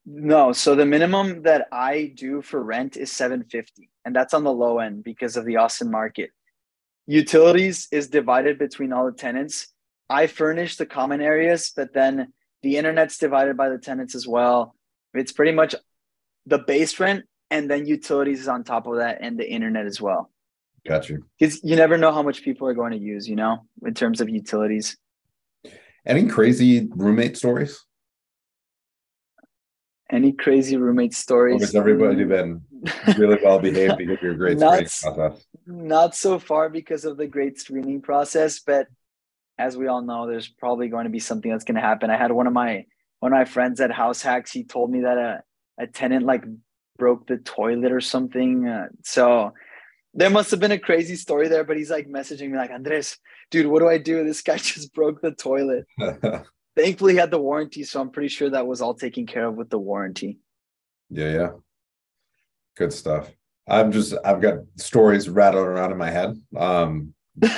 No. 0.07 0.53
So 0.53 0.75
the 0.75 0.87
minimum 0.87 1.43
that 1.43 1.69
I 1.73 2.13
do 2.15 2.43
for 2.43 2.63
rent 2.63 2.97
is 2.97 3.11
seven 3.13 3.45
fifty, 3.45 3.91
and 4.05 4.15
that's 4.15 4.35
on 4.35 4.45
the 4.45 4.53
low 4.53 4.79
end 4.79 5.05
because 5.05 5.37
of 5.37 5.45
the 5.45 5.57
Austin 5.57 5.91
market. 5.91 6.31
utilities 7.09 7.89
is 7.91 8.09
divided 8.09 8.59
between 8.59 8.93
all 8.93 9.07
the 9.07 9.13
tenants. 9.13 9.69
I 10.11 10.27
furnish 10.27 10.77
the 10.77 10.87
common 10.87 11.21
areas, 11.21 11.73
but 11.75 11.93
then 11.93 12.33
the 12.63 12.77
internet's 12.77 13.19
divided 13.19 13.57
by 13.57 13.71
the 13.71 13.79
tenants 13.79 14.15
as 14.15 14.29
well. 14.29 14.75
It's 15.15 15.33
pretty 15.33 15.53
much 15.53 15.75
the 16.47 16.59
base 16.59 17.01
rent 17.01 17.25
and 17.51 17.71
then 17.71 17.87
utilities 17.87 18.41
is 18.41 18.49
on 18.49 18.63
top 18.63 18.87
of 18.87 18.97
that 18.97 19.19
and 19.21 19.39
the 19.39 19.51
internet 19.51 19.87
as 19.87 20.01
well. 20.01 20.31
Got 20.87 21.09
you. 21.09 21.25
Because 21.39 21.63
you 21.65 21.77
never 21.77 21.99
know 21.99 22.13
how 22.13 22.23
much 22.23 22.43
people 22.43 22.69
are 22.69 22.75
going 22.75 22.93
to 22.93 22.99
use, 22.99 23.29
you 23.29 23.37
know, 23.37 23.67
in 23.85 23.95
terms 23.95 24.21
of 24.21 24.29
utilities. 24.29 24.97
Any 26.07 26.27
crazy 26.27 26.89
roommate 26.91 27.37
stories? 27.37 27.85
Any 30.11 30.33
crazy 30.33 30.77
roommate 30.77 31.15
stories? 31.15 31.61
Or 31.61 31.67
has 31.67 31.75
everybody 31.75 32.25
been 32.25 32.63
really 33.19 33.39
well 33.45 33.59
behaved 33.59 33.99
because 33.99 34.19
you're 34.23 34.33
a 34.33 34.37
great 34.37 34.59
not, 34.59 34.79
process? 34.79 35.45
Not 35.67 36.15
so 36.15 36.39
far 36.39 36.71
because 36.71 37.05
of 37.05 37.19
the 37.19 37.27
great 37.27 37.61
screening 37.61 38.01
process, 38.01 38.61
but 38.61 38.87
as 39.59 39.77
we 39.77 39.87
all 39.87 40.01
know, 40.01 40.27
there's 40.27 40.49
probably 40.49 40.89
going 40.89 41.05
to 41.05 41.11
be 41.11 41.19
something 41.19 41.51
that's 41.51 41.65
going 41.65 41.75
to 41.75 41.81
happen. 41.81 42.11
I 42.11 42.17
had 42.17 42.33
one 42.33 42.47
of 42.47 42.53
my 42.53 42.87
one 43.21 43.33
of 43.33 43.39
my 43.39 43.45
friends 43.45 43.81
at 43.81 43.91
House 43.91 44.23
Hacks. 44.23 44.53
He 44.53 44.65
told 44.65 44.91
me 44.91 45.01
that 45.01 45.19
a 45.19 45.43
a 45.79 45.87
tenant 45.87 46.25
like 46.25 46.45
broke 46.97 47.27
the 47.27 47.39
toilet 47.39 47.93
or 47.93 48.01
something. 48.01 48.67
Uh, 48.67 48.89
so 49.05 49.53
there 50.15 50.31
must 50.31 50.51
have 50.51 50.61
been 50.61 50.73
a 50.73 50.79
crazy 50.79 51.17
story 51.17 51.49
there. 51.49 51.65
But 51.65 51.77
he's 51.77 51.91
like 51.91 52.09
messaging 52.09 52.51
me 52.51 52.57
like, 52.57 52.71
Andres, 52.71 53.19
dude, 53.51 53.67
what 53.67 53.81
do 53.81 53.89
I 53.89 53.99
do? 53.99 54.25
This 54.25 54.43
guy 54.43 54.57
just 54.59 54.95
broke 54.95 55.21
the 55.21 55.33
toilet. 55.33 55.87
Thankfully, 56.79 57.15
he 57.15 57.19
had 57.19 57.33
the 57.33 57.41
warranty, 57.41 57.83
so 57.83 58.01
I'm 58.01 58.11
pretty 58.11 58.29
sure 58.29 58.51
that 58.51 58.67
was 58.67 58.81
all 58.81 58.95
taken 58.95 59.27
care 59.27 59.47
of 59.47 59.57
with 59.57 59.69
the 59.69 59.79
warranty. 59.79 60.39
Yeah, 61.11 61.33
yeah, 61.33 61.51
good 62.77 62.93
stuff. 62.93 63.31
I'm 63.69 63.91
just 63.91 64.15
I've 64.25 64.41
got 64.41 64.59
stories 64.77 65.29
rattling 65.29 65.65
around 65.65 65.91
in 65.91 65.99
my 65.99 66.11
head. 66.11 66.41
Um, 66.57 67.15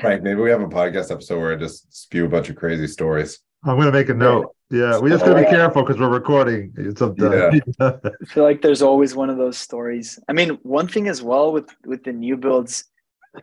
Frank, 0.00 0.22
maybe 0.22 0.40
we 0.40 0.50
have 0.50 0.62
a 0.62 0.66
podcast 0.66 1.12
episode 1.12 1.38
where 1.38 1.52
I 1.52 1.56
just 1.56 1.94
spew 1.94 2.24
a 2.24 2.28
bunch 2.28 2.48
of 2.50 2.56
crazy 2.56 2.88
stories. 2.88 3.38
I'm 3.64 3.78
gonna 3.78 3.92
make 3.92 4.08
a 4.08 4.14
note. 4.14 4.54
Yeah, 4.68 4.98
we 4.98 5.10
just 5.10 5.24
gotta 5.24 5.44
be 5.44 5.48
careful 5.48 5.82
because 5.82 6.00
we're 6.00 6.08
recording 6.08 6.72
sometimes. 6.96 7.60
Yeah. 7.78 7.92
I 8.04 8.24
feel 8.26 8.42
like 8.42 8.62
there's 8.62 8.82
always 8.82 9.14
one 9.14 9.30
of 9.30 9.36
those 9.36 9.58
stories. 9.58 10.18
I 10.28 10.32
mean, 10.32 10.58
one 10.62 10.88
thing 10.88 11.06
as 11.06 11.22
well 11.22 11.52
with 11.52 11.68
with 11.84 12.02
the 12.02 12.12
new 12.12 12.36
builds, 12.36 12.84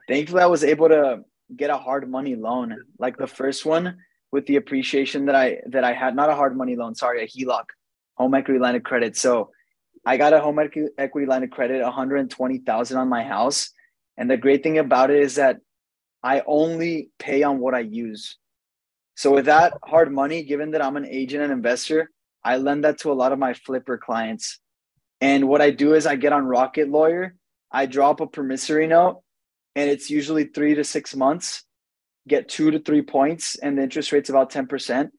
thankfully 0.10 0.42
I 0.42 0.48
was 0.48 0.66
able 0.66 0.90
to 0.90 1.24
get 1.56 1.70
a 1.70 1.78
hard 1.78 2.10
money 2.10 2.36
loan. 2.36 2.78
Like 3.00 3.18
the 3.18 3.28
first 3.28 3.66
one, 3.66 3.98
with 4.32 4.46
the 4.46 4.58
appreciation 4.58 5.26
that 5.26 5.36
I 5.36 5.60
that 5.68 5.84
I 5.84 5.94
had, 5.94 6.16
not 6.16 6.30
a 6.30 6.36
hard 6.36 6.58
money 6.58 6.76
loan, 6.76 6.96
sorry, 6.96 7.24
a 7.24 7.28
HELOC, 7.28 7.66
home 8.16 8.34
equity 8.34 8.60
line 8.60 8.76
of 8.76 8.84
credit. 8.84 9.16
So 9.16 9.52
I 10.06 10.18
got 10.18 10.34
a 10.34 10.40
home 10.40 10.60
equity 10.98 11.28
line 11.28 11.44
of 11.44 11.50
credit, 11.50 11.82
120,000 11.82 12.98
on 12.98 13.10
my 13.10 13.24
house. 13.24 13.72
And 14.18 14.30
the 14.30 14.38
great 14.38 14.64
thing 14.64 14.78
about 14.78 15.12
it 15.12 15.20
is 15.20 15.36
that 15.36 15.58
I 16.24 16.42
only 16.48 17.10
pay 17.20 17.44
on 17.44 17.60
what 17.60 17.74
I 17.74 17.80
use. 17.80 18.38
So 19.16 19.34
with 19.34 19.46
that 19.46 19.74
hard 19.84 20.12
money, 20.12 20.44
given 20.44 20.72
that 20.72 20.84
I'm 20.84 20.98
an 20.98 21.06
agent 21.06 21.44
and 21.44 21.52
investor, 21.52 22.10
I 22.44 22.58
lend 22.58 22.84
that 22.84 23.00
to 23.00 23.12
a 23.12 23.14
lot 23.14 23.32
of 23.32 23.40
my 23.40 23.54
flipper 23.54 23.98
clients. 23.98 24.60
And 25.20 25.48
what 25.48 25.62
I 25.62 25.72
do 25.72 25.94
is 25.94 26.06
I 26.06 26.16
get 26.16 26.34
on 26.34 26.46
Rocket 26.46 26.90
Lawyer, 26.90 27.36
I 27.72 27.86
drop 27.86 28.22
a 28.22 28.28
promissory 28.28 28.88
note, 28.88 29.22
and 29.76 29.90
it's 29.90 30.10
usually 30.10 30.46
three 30.46 30.76
to 30.76 30.84
six 30.84 31.16
months 31.16 31.64
get 32.28 32.50
two 32.50 32.72
to 32.72 32.80
three 32.80 33.02
points 33.02 33.56
and 33.58 33.78
the 33.78 33.84
interest 33.84 34.12
rate's 34.12 34.30
about 34.30 34.52
10%. 34.52 35.10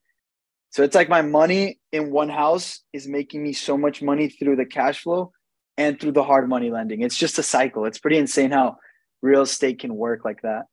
So 0.70 0.82
it's 0.82 0.94
like 0.94 1.08
my 1.08 1.22
money 1.22 1.80
in 1.92 2.10
one 2.10 2.28
house 2.28 2.82
is 2.92 3.08
making 3.08 3.42
me 3.42 3.52
so 3.52 3.78
much 3.78 4.02
money 4.02 4.28
through 4.28 4.56
the 4.56 4.66
cash 4.66 5.02
flow 5.02 5.32
and 5.76 5.98
through 5.98 6.12
the 6.12 6.24
hard 6.24 6.48
money 6.48 6.70
lending. 6.70 7.02
It's 7.02 7.16
just 7.16 7.38
a 7.38 7.42
cycle. 7.42 7.86
It's 7.86 7.98
pretty 7.98 8.18
insane 8.18 8.50
how 8.50 8.76
real 9.22 9.42
estate 9.42 9.80
can 9.80 9.94
work 9.94 10.24
like 10.24 10.42
that. 10.42 10.64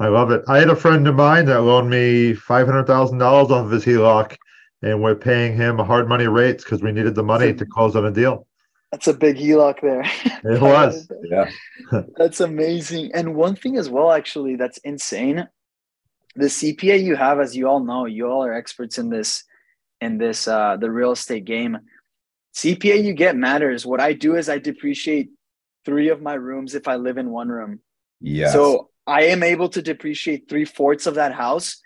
I 0.00 0.08
love 0.08 0.30
it. 0.30 0.42
I 0.48 0.58
had 0.58 0.70
a 0.70 0.76
friend 0.76 1.06
of 1.06 1.14
mine 1.14 1.44
that 1.46 1.60
loaned 1.60 1.90
me 1.90 2.32
$500,000 2.34 3.22
off 3.22 3.50
of 3.50 3.70
his 3.70 3.84
HELOC, 3.84 4.36
and 4.82 5.02
we're 5.02 5.14
paying 5.14 5.56
him 5.56 5.78
hard 5.78 6.08
money 6.08 6.26
rates 6.26 6.64
because 6.64 6.82
we 6.82 6.90
needed 6.90 7.14
the 7.14 7.22
money 7.22 7.54
to 7.54 7.66
close 7.66 7.94
on 7.94 8.04
a 8.04 8.10
deal. 8.10 8.46
That's 8.90 9.08
a 9.08 9.14
big 9.14 9.36
HELOC 9.36 9.80
there. 9.82 10.04
It 10.44 10.60
was. 10.60 11.10
yeah. 11.24 11.50
That's 12.16 12.40
amazing. 12.40 13.12
And 13.14 13.34
one 13.34 13.56
thing 13.56 13.76
as 13.76 13.88
well, 13.88 14.12
actually, 14.12 14.56
that's 14.56 14.76
insane 14.78 15.48
the 16.36 16.46
CPA 16.46 17.02
you 17.02 17.16
have, 17.16 17.40
as 17.40 17.56
you 17.56 17.68
all 17.68 17.80
know, 17.80 18.06
you 18.06 18.26
all 18.26 18.44
are 18.44 18.52
experts 18.52 18.98
in 18.98 19.08
this, 19.08 19.44
in 20.00 20.18
this, 20.18 20.48
uh, 20.48 20.76
the 20.76 20.90
real 20.90 21.12
estate 21.12 21.44
game. 21.44 21.78
CPA 22.54 23.02
you 23.02 23.12
get 23.12 23.36
matters. 23.36 23.84
What 23.84 24.00
I 24.00 24.12
do 24.12 24.36
is 24.36 24.48
I 24.48 24.58
depreciate 24.58 25.30
three 25.84 26.08
of 26.08 26.22
my 26.22 26.34
rooms 26.34 26.74
if 26.74 26.88
I 26.88 26.96
live 26.96 27.18
in 27.18 27.30
one 27.30 27.48
room. 27.48 27.80
Yeah. 28.20 28.50
So 28.50 28.90
I 29.06 29.24
am 29.24 29.42
able 29.42 29.68
to 29.70 29.82
depreciate 29.82 30.48
three 30.48 30.64
fourths 30.64 31.06
of 31.06 31.16
that 31.16 31.32
house. 31.32 31.80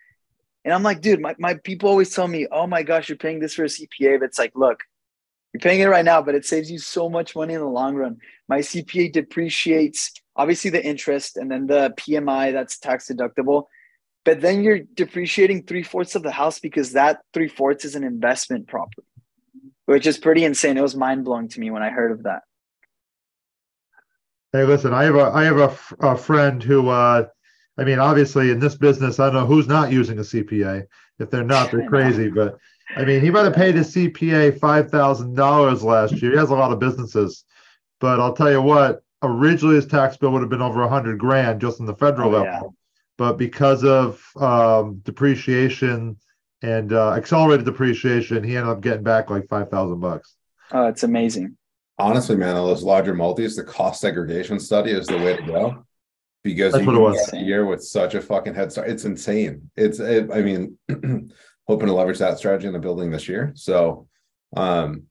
And 0.64 0.74
I'm 0.74 0.82
like, 0.82 1.00
dude, 1.00 1.20
my, 1.20 1.34
my 1.38 1.54
people 1.54 1.88
always 1.88 2.14
tell 2.14 2.28
me, 2.28 2.46
oh 2.50 2.66
my 2.66 2.82
gosh, 2.82 3.08
you're 3.08 3.18
paying 3.18 3.40
this 3.40 3.54
for 3.54 3.64
a 3.64 3.68
CPA. 3.68 4.20
But 4.20 4.26
it's 4.26 4.38
like, 4.38 4.52
look, 4.54 4.80
you're 5.52 5.60
paying 5.60 5.80
it 5.80 5.86
right 5.86 6.04
now, 6.04 6.22
but 6.22 6.34
it 6.34 6.44
saves 6.44 6.70
you 6.70 6.78
so 6.78 7.08
much 7.08 7.34
money 7.34 7.54
in 7.54 7.60
the 7.60 7.66
long 7.66 7.96
run. 7.96 8.18
My 8.48 8.58
CPA 8.58 9.12
depreciates 9.12 10.12
obviously 10.36 10.70
the 10.70 10.84
interest 10.84 11.36
and 11.36 11.50
then 11.50 11.66
the 11.66 11.94
PMI 11.98 12.52
that's 12.52 12.78
tax 12.78 13.08
deductible 13.08 13.64
but 14.24 14.40
then 14.40 14.62
you're 14.62 14.80
depreciating 14.80 15.64
three 15.64 15.82
fourths 15.82 16.14
of 16.14 16.22
the 16.22 16.30
house 16.30 16.60
because 16.60 16.92
that 16.92 17.20
three 17.32 17.48
fourths 17.48 17.84
is 17.84 17.94
an 17.94 18.04
investment 18.04 18.68
property, 18.68 19.06
which 19.86 20.06
is 20.06 20.18
pretty 20.18 20.44
insane. 20.44 20.76
It 20.76 20.82
was 20.82 20.96
mind 20.96 21.24
blowing 21.24 21.48
to 21.48 21.60
me 21.60 21.70
when 21.70 21.82
I 21.82 21.90
heard 21.90 22.12
of 22.12 22.24
that. 22.24 22.42
Hey, 24.52 24.64
listen, 24.64 24.94
I 24.94 25.04
have 25.04 25.14
a 25.14 25.30
I 25.34 25.44
have 25.44 25.58
a, 25.58 25.76
a 26.00 26.16
friend 26.16 26.62
who, 26.62 26.88
uh, 26.88 27.26
I 27.76 27.84
mean, 27.84 27.98
obviously 27.98 28.50
in 28.50 28.58
this 28.58 28.74
business, 28.74 29.20
I 29.20 29.26
don't 29.26 29.34
know 29.34 29.46
who's 29.46 29.68
not 29.68 29.92
using 29.92 30.18
a 30.18 30.22
CPA. 30.22 30.84
If 31.18 31.30
they're 31.30 31.44
not, 31.44 31.70
they're 31.70 31.88
crazy. 31.88 32.28
But 32.28 32.58
I 32.96 33.04
mean, 33.04 33.20
he 33.20 33.30
might 33.30 33.44
have 33.44 33.54
paid 33.54 33.74
his 33.74 33.94
CPA 33.94 34.58
five 34.58 34.90
thousand 34.90 35.34
dollars 35.36 35.82
last 35.82 36.20
year. 36.20 36.32
He 36.32 36.38
has 36.38 36.50
a 36.50 36.54
lot 36.54 36.72
of 36.72 36.78
businesses, 36.78 37.44
but 38.00 38.20
I'll 38.20 38.34
tell 38.34 38.50
you 38.50 38.62
what, 38.62 39.02
originally 39.22 39.76
his 39.76 39.86
tax 39.86 40.16
bill 40.16 40.30
would 40.32 40.40
have 40.40 40.50
been 40.50 40.62
over 40.62 40.82
a 40.82 40.88
hundred 40.88 41.18
grand 41.18 41.60
just 41.60 41.80
in 41.80 41.86
the 41.86 41.94
federal 41.94 42.28
oh, 42.34 42.38
level. 42.38 42.46
Yeah 42.46 42.77
but 43.18 43.36
because 43.36 43.84
of 43.84 44.24
um, 44.36 45.00
depreciation 45.02 46.16
and 46.62 46.92
uh, 46.92 47.12
accelerated 47.12 47.66
depreciation, 47.66 48.42
he 48.42 48.56
ended 48.56 48.72
up 48.72 48.80
getting 48.80 49.02
back 49.02 49.28
like 49.28 49.46
five 49.48 49.68
thousand 49.68 50.00
bucks. 50.00 50.36
Oh, 50.72 50.86
it's 50.86 51.02
amazing. 51.02 51.56
Honestly, 51.98 52.36
man, 52.36 52.56
on 52.56 52.66
those 52.66 52.84
larger 52.84 53.12
multis, 53.12 53.56
the 53.56 53.64
cost 53.64 54.00
segregation 54.00 54.60
study 54.60 54.92
is 54.92 55.08
the 55.08 55.18
way 55.18 55.36
to 55.36 55.42
go 55.42 55.84
because 56.44 56.72
That's 56.72 56.84
you 56.84 56.92
what 56.92 56.96
it 56.96 57.00
was. 57.00 57.32
a 57.32 57.38
year 57.38 57.66
with 57.66 57.82
such 57.82 58.14
a 58.14 58.20
fucking 58.20 58.54
head 58.54 58.70
start. 58.70 58.88
It's 58.88 59.04
insane. 59.04 59.68
It's, 59.76 59.98
it, 59.98 60.30
I 60.32 60.42
mean, 60.42 60.78
hoping 61.66 61.86
to 61.88 61.92
leverage 61.92 62.18
that 62.18 62.38
strategy 62.38 62.68
in 62.68 62.72
the 62.72 62.78
building 62.78 63.10
this 63.10 63.28
year. 63.28 63.52
So, 63.56 64.06
um, 64.56 65.04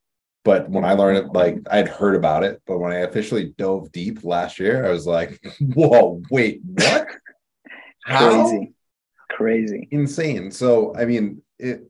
but 0.45 0.69
when 0.69 0.85
I 0.85 0.93
learned 0.93 1.17
it, 1.17 1.33
like 1.33 1.57
I'd 1.69 1.89
heard 1.89 2.15
about 2.15 2.45
it, 2.45 2.61
but 2.65 2.79
when 2.79 2.93
I 2.93 2.99
officially 2.99 3.53
dove 3.57 3.91
deep 3.91 4.23
last 4.23 4.59
year, 4.59 4.85
I 4.85 4.89
was 4.91 5.05
like, 5.05 5.45
whoa, 5.59 6.21
wait, 6.31 6.61
what? 6.63 7.07
Crazy. 8.07 8.73
Crazy. 9.29 9.87
Insane. 9.91 10.51
So 10.51 10.95
I 10.95 11.05
mean, 11.05 11.41
it 11.59 11.89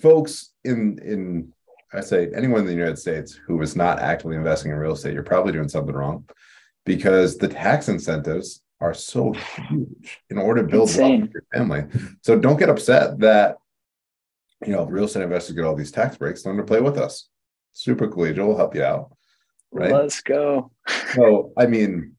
folks 0.00 0.50
in 0.64 0.98
in 0.98 1.52
I 1.92 2.00
say 2.00 2.30
anyone 2.34 2.60
in 2.60 2.66
the 2.66 2.72
United 2.72 2.98
States 2.98 3.32
who 3.32 3.60
is 3.62 3.76
not 3.76 3.98
actively 3.98 4.36
investing 4.36 4.72
in 4.72 4.78
real 4.78 4.92
estate, 4.92 5.12
you're 5.12 5.22
probably 5.22 5.52
doing 5.52 5.68
something 5.68 5.94
wrong 5.94 6.28
because 6.86 7.36
the 7.36 7.48
tax 7.48 7.88
incentives 7.88 8.62
are 8.80 8.94
so 8.94 9.32
huge 9.32 10.20
in 10.30 10.38
order 10.38 10.62
to 10.62 10.68
build 10.68 10.88
wealth 10.96 11.20
for 11.20 11.30
your 11.32 11.44
family. 11.52 11.84
So 12.22 12.38
don't 12.38 12.58
get 12.58 12.70
upset 12.70 13.18
that 13.20 13.56
you 14.64 14.72
know 14.72 14.86
real 14.86 15.04
estate 15.04 15.22
investors 15.22 15.56
get 15.56 15.64
all 15.64 15.74
these 15.74 15.92
tax 15.92 16.16
breaks. 16.16 16.46
Learn 16.46 16.56
to 16.56 16.62
play 16.62 16.80
with 16.80 16.96
us. 16.96 17.28
Super 17.72 18.08
collegial 18.08 18.46
will 18.46 18.56
help 18.56 18.74
you 18.74 18.82
out. 18.82 19.12
Right. 19.72 19.92
Let's 19.92 20.20
go. 20.22 20.72
so 21.14 21.52
I 21.56 21.66
mean, 21.66 22.16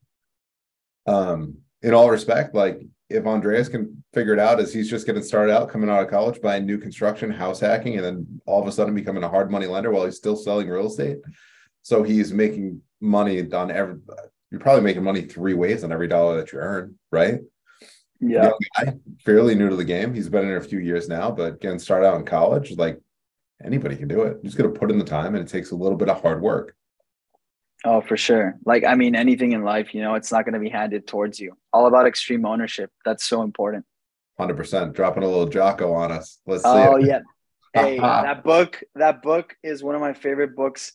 um, 1.08 1.58
in 1.82 1.94
all 1.94 2.10
respect, 2.10 2.54
like 2.54 2.82
if 3.10 3.26
Andres 3.26 3.70
can 3.70 4.04
figure 4.14 4.34
it 4.34 4.40
out 4.40 4.60
as 4.60 4.74
he's 4.74 4.90
just 4.90 5.06
getting 5.06 5.24
started 5.24 5.54
out 5.54 5.70
coming 5.70 5.90
out 5.90 6.04
of 6.04 6.10
college 6.10 6.42
buying 6.42 6.66
new 6.66 6.78
construction, 6.78 7.30
house 7.30 7.60
hacking, 7.60 7.96
and 7.96 8.06
then 8.06 8.42
all 8.46 8.62
of 8.62 8.68
a 8.68 8.72
sudden 8.72 8.96
becoming 8.96 9.24
a 9.24 9.30
hard 9.30 9.52
money 9.52 9.68
lender 9.68 9.92
while 9.92 10.06
he's 10.06 10.18
still 10.18 10.36
selling 10.36 10.70
real 10.70 10.88
estate. 10.88 11.18
So 11.82 12.04
he's 12.04 12.32
making 12.32 12.82
money 13.00 13.52
on 13.52 13.72
every 13.72 13.96
you're 14.52 14.60
probably 14.60 14.84
making 14.84 15.04
money 15.04 15.22
three 15.22 15.54
ways 15.54 15.84
on 15.84 15.94
every 15.94 16.10
dollar 16.10 16.38
that 16.38 16.52
you 16.52 16.60
earn, 16.60 16.96
right? 17.10 17.40
Yeah. 18.20 18.52
Guy, 18.78 18.94
fairly 19.26 19.56
new 19.56 19.70
to 19.70 19.78
the 19.78 19.86
game. 19.86 20.14
He's 20.14 20.30
been 20.30 20.48
in 20.48 20.58
a 20.58 20.62
few 20.62 20.80
years 20.80 21.08
now, 21.08 21.32
but 21.32 21.54
again, 21.54 21.80
start 21.80 22.04
out 22.04 22.18
in 22.18 22.26
college, 22.26 22.78
like 22.78 23.00
anybody 23.64 23.96
can 23.96 24.10
do 24.10 24.24
it. 24.24 24.38
You 24.44 24.50
just 24.50 24.58
got 24.58 24.64
to 24.64 24.70
put 24.70 24.92
in 24.92 25.00
the 25.00 25.06
time 25.06 25.36
and 25.36 25.48
it 25.48 25.50
takes 25.50 25.72
a 25.72 25.76
little 25.76 25.98
bit 25.98 26.10
of 26.10 26.22
hard 26.22 26.42
work. 26.42 26.76
Oh, 27.84 28.02
for 28.02 28.16
sure. 28.16 28.58
Like, 28.66 28.84
I 28.84 28.96
mean, 28.96 29.16
anything 29.16 29.54
in 29.54 29.64
life, 29.64 29.94
you 29.94 30.02
know, 30.02 30.16
it's 30.16 30.32
not 30.32 30.46
going 30.46 30.54
to 30.54 30.60
be 30.60 30.70
handed 30.70 31.08
towards 31.08 31.40
you. 31.40 31.58
All 31.74 31.88
about 31.88 32.06
extreme 32.06 32.46
ownership. 32.46 32.92
That's 33.06 33.24
so 33.24 33.42
important. 33.42 33.86
100%. 34.40 34.94
Dropping 34.94 35.24
a 35.24 35.28
little 35.28 35.48
Jocko 35.48 35.94
on 35.94 36.12
us. 36.12 36.40
Let's 36.46 36.64
see. 36.64 36.70
Oh, 36.70 36.98
yeah. 36.98 37.20
Hey, 37.74 37.98
that 38.00 38.44
book, 38.44 38.84
that 38.96 39.22
book 39.22 39.56
is 39.64 39.82
one 39.82 39.96
of 39.96 40.02
my 40.02 40.12
favorite 40.12 40.58
books. 40.58 40.92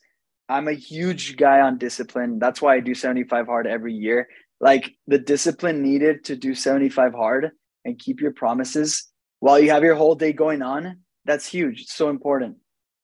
I'm 0.46 0.68
a 0.68 0.74
huge 0.74 1.38
guy 1.38 1.62
on 1.62 1.78
discipline. 1.78 2.38
That's 2.38 2.60
why 2.60 2.74
I 2.74 2.80
do 2.80 2.94
75 2.94 3.46
hard 3.46 3.66
every 3.66 3.94
year. 3.94 4.28
like 4.60 4.92
the 5.06 5.18
discipline 5.18 5.82
needed 5.82 6.24
to 6.24 6.36
do 6.36 6.54
75 6.54 7.14
hard 7.14 7.52
and 7.86 7.98
keep 7.98 8.20
your 8.20 8.32
promises 8.32 9.10
while 9.40 9.58
you 9.58 9.70
have 9.70 9.82
your 9.82 9.94
whole 9.94 10.14
day 10.14 10.32
going 10.32 10.62
on, 10.62 11.00
that's 11.24 11.46
huge. 11.46 11.82
It's 11.82 11.94
so 11.94 12.08
important. 12.08 12.56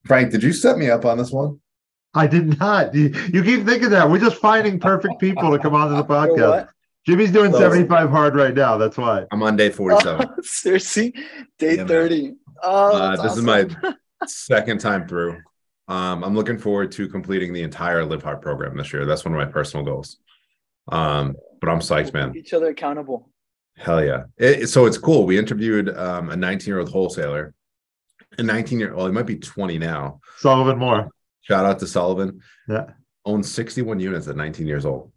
Frank, 0.07 0.31
did 0.33 0.43
you 0.43 0.53
set 0.53 0.79
me 0.79 0.91
up 0.91 1.05
on 1.05 1.19
this 1.19 1.31
one? 1.31 1.61
I 2.15 2.27
did 2.27 2.59
not. 2.59 2.95
You, 2.95 3.15
you 3.33 3.43
keep 3.43 3.65
thinking 3.65 3.91
that. 3.91 4.11
We're 4.11 4.19
just 4.19 4.37
finding 4.37 4.79
perfect 4.79 5.19
people 5.19 5.51
to 5.51 5.59
come 5.59 5.75
onto 5.75 5.97
the 5.97 6.05
podcast. 6.15 6.69
Jimmy's 7.07 7.33
doing 7.33 7.53
so, 7.53 7.59
75 7.59 8.11
hard 8.11 8.37
right 8.37 8.55
now. 8.55 8.77
That's 8.77 8.97
why. 8.97 9.27
I'm 9.33 9.43
on 9.43 9.57
day 9.57 9.71
47. 9.71 10.27
Oh, 10.29 10.35
seriously? 10.43 11.15
Day 11.59 11.77
yeah, 11.77 11.87
30. 11.87 12.35
Oh, 12.63 12.97
uh, 12.97 13.11
this 13.13 13.21
awesome. 13.33 13.39
is 13.39 13.45
my 13.45 13.95
second 14.27 14.81
time 14.81 15.09
through. 15.09 15.39
Um, 15.89 16.23
I'm 16.23 16.35
looking 16.35 16.59
forward 16.59 16.93
to 16.93 17.09
completing 17.09 17.53
the 17.53 17.63
entire 17.63 18.05
Live 18.05 18.23
Hard 18.23 18.41
program 18.41 18.77
this 18.77 18.93
year. 18.93 19.05
That's 19.05 19.25
one 19.25 19.35
of 19.35 19.39
my 19.39 19.51
personal 19.51 19.85
goals. 19.85 20.19
Um, 20.89 21.35
but 21.61 21.71
I'm 21.71 21.81
psyched, 21.81 22.13
man. 22.13 22.37
Each 22.37 22.55
other 22.55 22.69
accountable. 22.69 23.31
Hell 23.77 24.05
yeah. 24.05 24.25
It, 24.37 24.69
so 24.69 24.87
it's 24.87 24.99
cool. 24.99 25.27
We 25.27 25.39
interviewed 25.39 25.89
um, 25.97 26.31
a 26.31 26.37
19 26.37 26.67
year 26.67 26.79
old 26.79 26.91
wholesaler, 26.91 27.53
a 28.39 28.43
19 28.43 28.79
year 28.79 28.91
old, 28.91 28.99
well, 28.99 29.07
he 29.07 29.13
might 29.13 29.27
be 29.27 29.37
20 29.37 29.79
now. 29.79 30.21
Sullivan 30.39 30.79
Moore. 30.79 31.11
Shout 31.43 31.67
out 31.67 31.79
to 31.81 31.87
Sullivan. 31.87 32.41
Yeah. 32.69 32.87
Owns 33.25 33.53
61 33.53 34.01
units 34.01 34.27
at 34.29 34.37
19 34.37 34.67
years 34.67 34.85
old. 34.85 35.13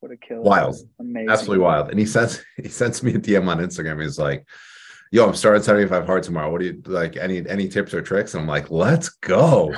What 0.00 0.12
a 0.12 0.16
kill. 0.16 0.42
Wild. 0.42 0.76
Amazing. 0.98 1.30
Absolutely 1.30 1.64
wild. 1.64 1.90
And 1.90 1.98
he 1.98 2.06
sends 2.06 2.42
he 2.56 2.68
sends 2.68 3.02
me 3.02 3.14
a 3.14 3.18
DM 3.18 3.48
on 3.48 3.58
Instagram. 3.58 4.02
He's 4.02 4.18
like, 4.18 4.46
yo, 5.10 5.26
I'm 5.26 5.34
starting 5.34 5.62
75 5.62 6.06
hard 6.06 6.22
tomorrow. 6.22 6.50
What 6.50 6.60
do 6.60 6.66
you 6.66 6.82
like? 6.86 7.16
Any 7.16 7.48
any 7.48 7.68
tips 7.68 7.94
or 7.94 8.02
tricks? 8.02 8.34
And 8.34 8.42
I'm 8.42 8.48
like, 8.48 8.70
let's 8.70 9.08
go. 9.08 9.74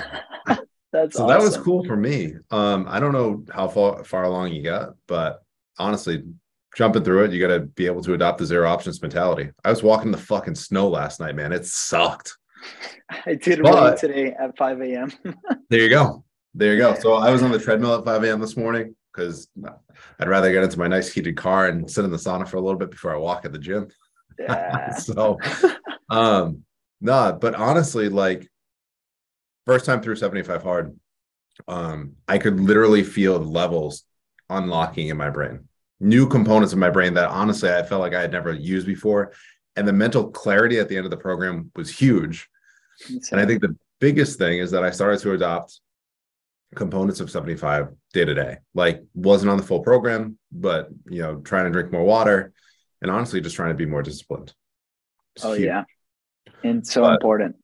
That's 0.92 1.16
so 1.16 1.24
awesome. 1.24 1.28
that 1.28 1.40
was 1.40 1.56
cool 1.56 1.84
for 1.84 1.96
me. 1.96 2.34
Um, 2.50 2.86
I 2.86 3.00
don't 3.00 3.12
know 3.12 3.44
how 3.54 3.66
far 3.68 4.04
far 4.04 4.24
along 4.24 4.52
you 4.52 4.62
got, 4.62 4.90
but 5.08 5.42
honestly, 5.78 6.22
jumping 6.76 7.02
through 7.02 7.24
it, 7.24 7.32
you 7.32 7.40
got 7.40 7.54
to 7.54 7.60
be 7.60 7.86
able 7.86 8.02
to 8.02 8.14
adopt 8.14 8.38
the 8.38 8.46
zero 8.46 8.68
options 8.68 9.00
mentality. 9.00 9.50
I 9.64 9.70
was 9.70 9.82
walking 9.82 10.10
the 10.10 10.18
fucking 10.18 10.54
snow 10.54 10.88
last 10.88 11.18
night, 11.18 11.34
man. 11.34 11.52
It 11.52 11.64
sucked. 11.66 12.36
I 13.26 13.34
did 13.34 13.62
but, 13.62 13.98
today 13.98 14.32
at 14.32 14.56
5 14.56 14.80
a.m. 14.82 15.12
there 15.70 15.80
you 15.80 15.90
go. 15.90 16.24
There 16.54 16.72
you 16.72 16.78
go. 16.78 16.94
So 16.94 17.14
I 17.14 17.30
was 17.30 17.42
on 17.42 17.50
the 17.50 17.58
treadmill 17.58 17.94
at 17.94 18.04
5 18.04 18.24
a.m. 18.24 18.40
this 18.40 18.56
morning 18.56 18.94
because 19.12 19.48
I'd 20.18 20.28
rather 20.28 20.52
get 20.52 20.64
into 20.64 20.78
my 20.78 20.88
nice 20.88 21.12
heated 21.12 21.36
car 21.36 21.68
and 21.68 21.90
sit 21.90 22.04
in 22.04 22.10
the 22.10 22.16
sauna 22.16 22.46
for 22.46 22.56
a 22.56 22.60
little 22.60 22.78
bit 22.78 22.90
before 22.90 23.14
I 23.14 23.18
walk 23.18 23.44
at 23.44 23.52
the 23.52 23.58
gym. 23.58 23.88
Yeah. 24.38 24.90
so, 24.96 25.38
um, 26.08 26.64
nah, 27.00 27.32
but 27.32 27.54
honestly, 27.54 28.08
like 28.08 28.48
first 29.66 29.84
time 29.84 30.02
through 30.02 30.16
75 30.16 30.62
hard, 30.62 30.98
um, 31.68 32.14
I 32.26 32.38
could 32.38 32.60
literally 32.60 33.02
feel 33.02 33.38
levels 33.38 34.04
unlocking 34.48 35.08
in 35.08 35.16
my 35.16 35.30
brain, 35.30 35.68
new 36.00 36.26
components 36.28 36.72
of 36.72 36.78
my 36.78 36.90
brain 36.90 37.14
that 37.14 37.28
honestly 37.28 37.70
I 37.70 37.82
felt 37.82 38.00
like 38.00 38.14
I 38.14 38.20
had 38.20 38.32
never 38.32 38.52
used 38.52 38.86
before. 38.86 39.32
And 39.76 39.88
the 39.88 39.92
mental 39.92 40.30
clarity 40.30 40.78
at 40.78 40.88
the 40.88 40.96
end 40.96 41.06
of 41.06 41.10
the 41.10 41.16
program 41.16 41.70
was 41.74 41.88
huge. 41.88 42.48
And 43.30 43.40
I 43.40 43.46
think 43.46 43.60
the 43.60 43.76
biggest 44.00 44.38
thing 44.38 44.58
is 44.58 44.70
that 44.72 44.84
I 44.84 44.90
started 44.90 45.20
to 45.20 45.32
adopt 45.32 45.80
components 46.74 47.20
of 47.20 47.30
75 47.30 47.88
day 48.12 48.24
to 48.24 48.34
day. 48.34 48.58
Like 48.74 49.02
wasn't 49.14 49.50
on 49.50 49.56
the 49.56 49.62
full 49.62 49.80
program, 49.80 50.38
but 50.50 50.88
you 51.08 51.22
know, 51.22 51.36
trying 51.36 51.64
to 51.64 51.70
drink 51.70 51.92
more 51.92 52.04
water 52.04 52.52
and 53.00 53.10
honestly 53.10 53.40
just 53.40 53.56
trying 53.56 53.70
to 53.70 53.74
be 53.74 53.86
more 53.86 54.02
disciplined. 54.02 54.54
It's 55.36 55.44
oh 55.44 55.52
huge. 55.52 55.66
yeah. 55.66 55.84
And 56.64 56.86
so 56.86 57.02
but 57.02 57.14
important. 57.14 57.56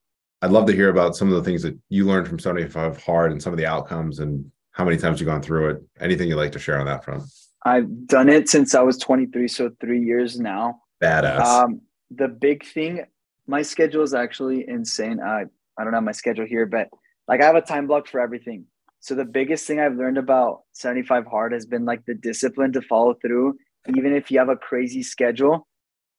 I'd 0.42 0.50
love 0.50 0.66
to 0.66 0.72
hear 0.72 0.88
about 0.88 1.16
some 1.16 1.28
of 1.28 1.34
the 1.34 1.42
things 1.42 1.62
that 1.62 1.76
you 1.88 2.06
learned 2.06 2.28
from 2.28 2.38
75 2.38 3.02
hard 3.02 3.32
and 3.32 3.42
some 3.42 3.52
of 3.52 3.56
the 3.56 3.66
outcomes 3.66 4.20
and 4.20 4.50
how 4.72 4.84
many 4.84 4.96
times 4.96 5.20
you've 5.20 5.28
gone 5.28 5.42
through 5.42 5.70
it. 5.70 5.82
Anything 6.00 6.28
you'd 6.28 6.36
like 6.36 6.52
to 6.52 6.60
share 6.60 6.78
on 6.78 6.86
that 6.86 7.04
front? 7.04 7.24
I've 7.64 8.06
done 8.06 8.28
it 8.28 8.48
since 8.48 8.74
I 8.74 8.82
was 8.82 8.98
23, 8.98 9.48
so 9.48 9.70
three 9.80 10.00
years 10.00 10.38
now. 10.38 10.80
Badass. 11.02 11.44
Um, 11.44 11.80
the 12.10 12.28
big 12.28 12.64
thing, 12.64 13.04
my 13.48 13.62
schedule 13.62 14.02
is 14.02 14.14
actually 14.14 14.68
insane. 14.68 15.20
I 15.20 15.46
I 15.76 15.84
don't 15.84 15.94
have 15.94 16.04
my 16.04 16.12
schedule 16.12 16.46
here, 16.46 16.66
but 16.66 16.88
like 17.26 17.40
I 17.40 17.46
have 17.46 17.56
a 17.56 17.62
time 17.62 17.86
block 17.86 18.06
for 18.06 18.20
everything. 18.20 18.66
So 19.00 19.14
the 19.14 19.24
biggest 19.24 19.66
thing 19.66 19.80
I've 19.80 19.96
learned 19.96 20.18
about 20.18 20.62
75 20.72 21.26
hard 21.26 21.52
has 21.52 21.66
been 21.66 21.84
like 21.84 22.04
the 22.04 22.14
discipline 22.14 22.72
to 22.72 22.82
follow 22.82 23.14
through, 23.14 23.56
even 23.96 24.12
if 24.12 24.30
you 24.30 24.38
have 24.38 24.48
a 24.48 24.56
crazy 24.56 25.02
schedule. 25.02 25.66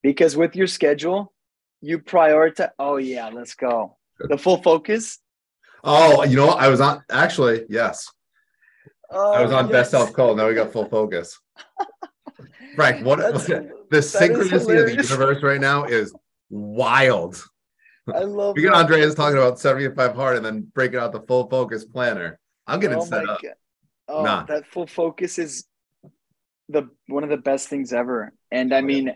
Because 0.02 0.38
with 0.38 0.56
your 0.56 0.68
schedule, 0.68 1.34
you 1.82 2.00
prioritize. 2.00 2.72
Oh 2.80 2.98
yeah, 2.98 3.30
let's 3.30 3.54
go. 3.54 3.98
The 4.20 4.38
full 4.38 4.62
focus. 4.62 5.20
Oh, 5.84 6.24
you 6.24 6.36
know, 6.36 6.50
I 6.50 6.68
was 6.68 6.82
on 6.82 7.04
actually, 7.10 7.66
yes. 7.70 8.10
Oh, 9.12 9.34
I 9.34 9.42
was 9.42 9.52
on 9.52 9.66
yes. 9.66 9.72
best 9.72 9.92
self 9.92 10.14
call. 10.14 10.36
Now 10.36 10.48
we 10.48 10.56
got 10.56 10.72
full 10.72 10.86
focus. 10.86 11.40
Frank, 12.76 13.06
what 13.06 13.18
the 13.48 13.72
synchronicity 13.92 14.80
of 14.80 14.86
the 14.88 14.96
universe 14.96 15.44
right 15.44 15.62
now 15.62 15.84
is 15.84 16.14
wild. 16.50 17.44
I 18.14 18.20
love 18.20 18.56
we 18.56 18.64
got 18.64 18.76
Andres 18.76 19.16
talking 19.16 19.38
about 19.38 19.60
75 19.60 20.16
hard 20.16 20.38
and 20.38 20.46
then 20.46 20.62
breaking 20.74 21.00
out 21.00 21.12
the 21.12 21.22
full 21.22 21.48
focus 21.50 21.86
planner. 21.86 22.40
I'm 22.66 22.80
getting 22.80 22.98
oh 22.98 23.06
set 23.06 23.28
up. 23.28 23.42
God. 23.42 23.54
Oh, 24.08 24.24
nah. 24.24 24.44
that 24.46 24.66
full 24.68 24.88
focus 24.88 25.38
is 25.38 25.66
the 26.70 26.90
one 27.08 27.24
of 27.24 27.30
the 27.30 27.38
best 27.38 27.68
things 27.68 27.94
ever. 27.94 28.34
And 28.52 28.74
I 28.74 28.82
mean, 28.82 29.14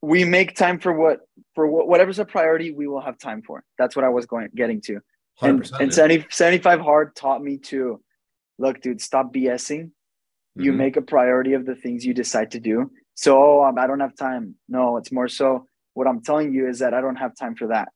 we 0.00 0.24
make 0.24 0.54
time 0.54 0.78
for 0.78 0.92
what 0.92 1.20
for 1.54 1.66
what, 1.66 1.88
whatever's 1.88 2.18
a 2.18 2.24
priority, 2.24 2.70
we 2.70 2.86
will 2.86 3.00
have 3.00 3.18
time 3.18 3.42
for. 3.42 3.64
That's 3.78 3.94
what 3.96 4.04
I 4.04 4.08
was 4.08 4.26
going 4.26 4.48
getting 4.54 4.80
to. 4.82 5.00
And, 5.42 5.68
and 5.80 5.92
70, 5.92 6.26
75 6.30 6.80
hard 6.80 7.16
taught 7.16 7.42
me 7.42 7.58
to 7.58 8.00
look, 8.58 8.80
dude, 8.80 9.00
stop 9.00 9.34
BSing. 9.34 9.90
You 10.56 10.70
mm-hmm. 10.70 10.78
make 10.78 10.96
a 10.96 11.02
priority 11.02 11.54
of 11.54 11.66
the 11.66 11.74
things 11.74 12.06
you 12.06 12.14
decide 12.14 12.52
to 12.52 12.60
do. 12.60 12.92
So, 13.14 13.36
oh, 13.36 13.74
I 13.76 13.86
don't 13.86 14.00
have 14.00 14.14
time. 14.14 14.54
No, 14.68 14.96
it's 14.96 15.10
more 15.10 15.26
so 15.26 15.66
what 15.94 16.06
I'm 16.06 16.22
telling 16.22 16.52
you 16.52 16.68
is 16.68 16.80
that 16.80 16.94
I 16.94 17.00
don't 17.00 17.16
have 17.16 17.34
time 17.36 17.54
for 17.54 17.68
that. 17.68 17.88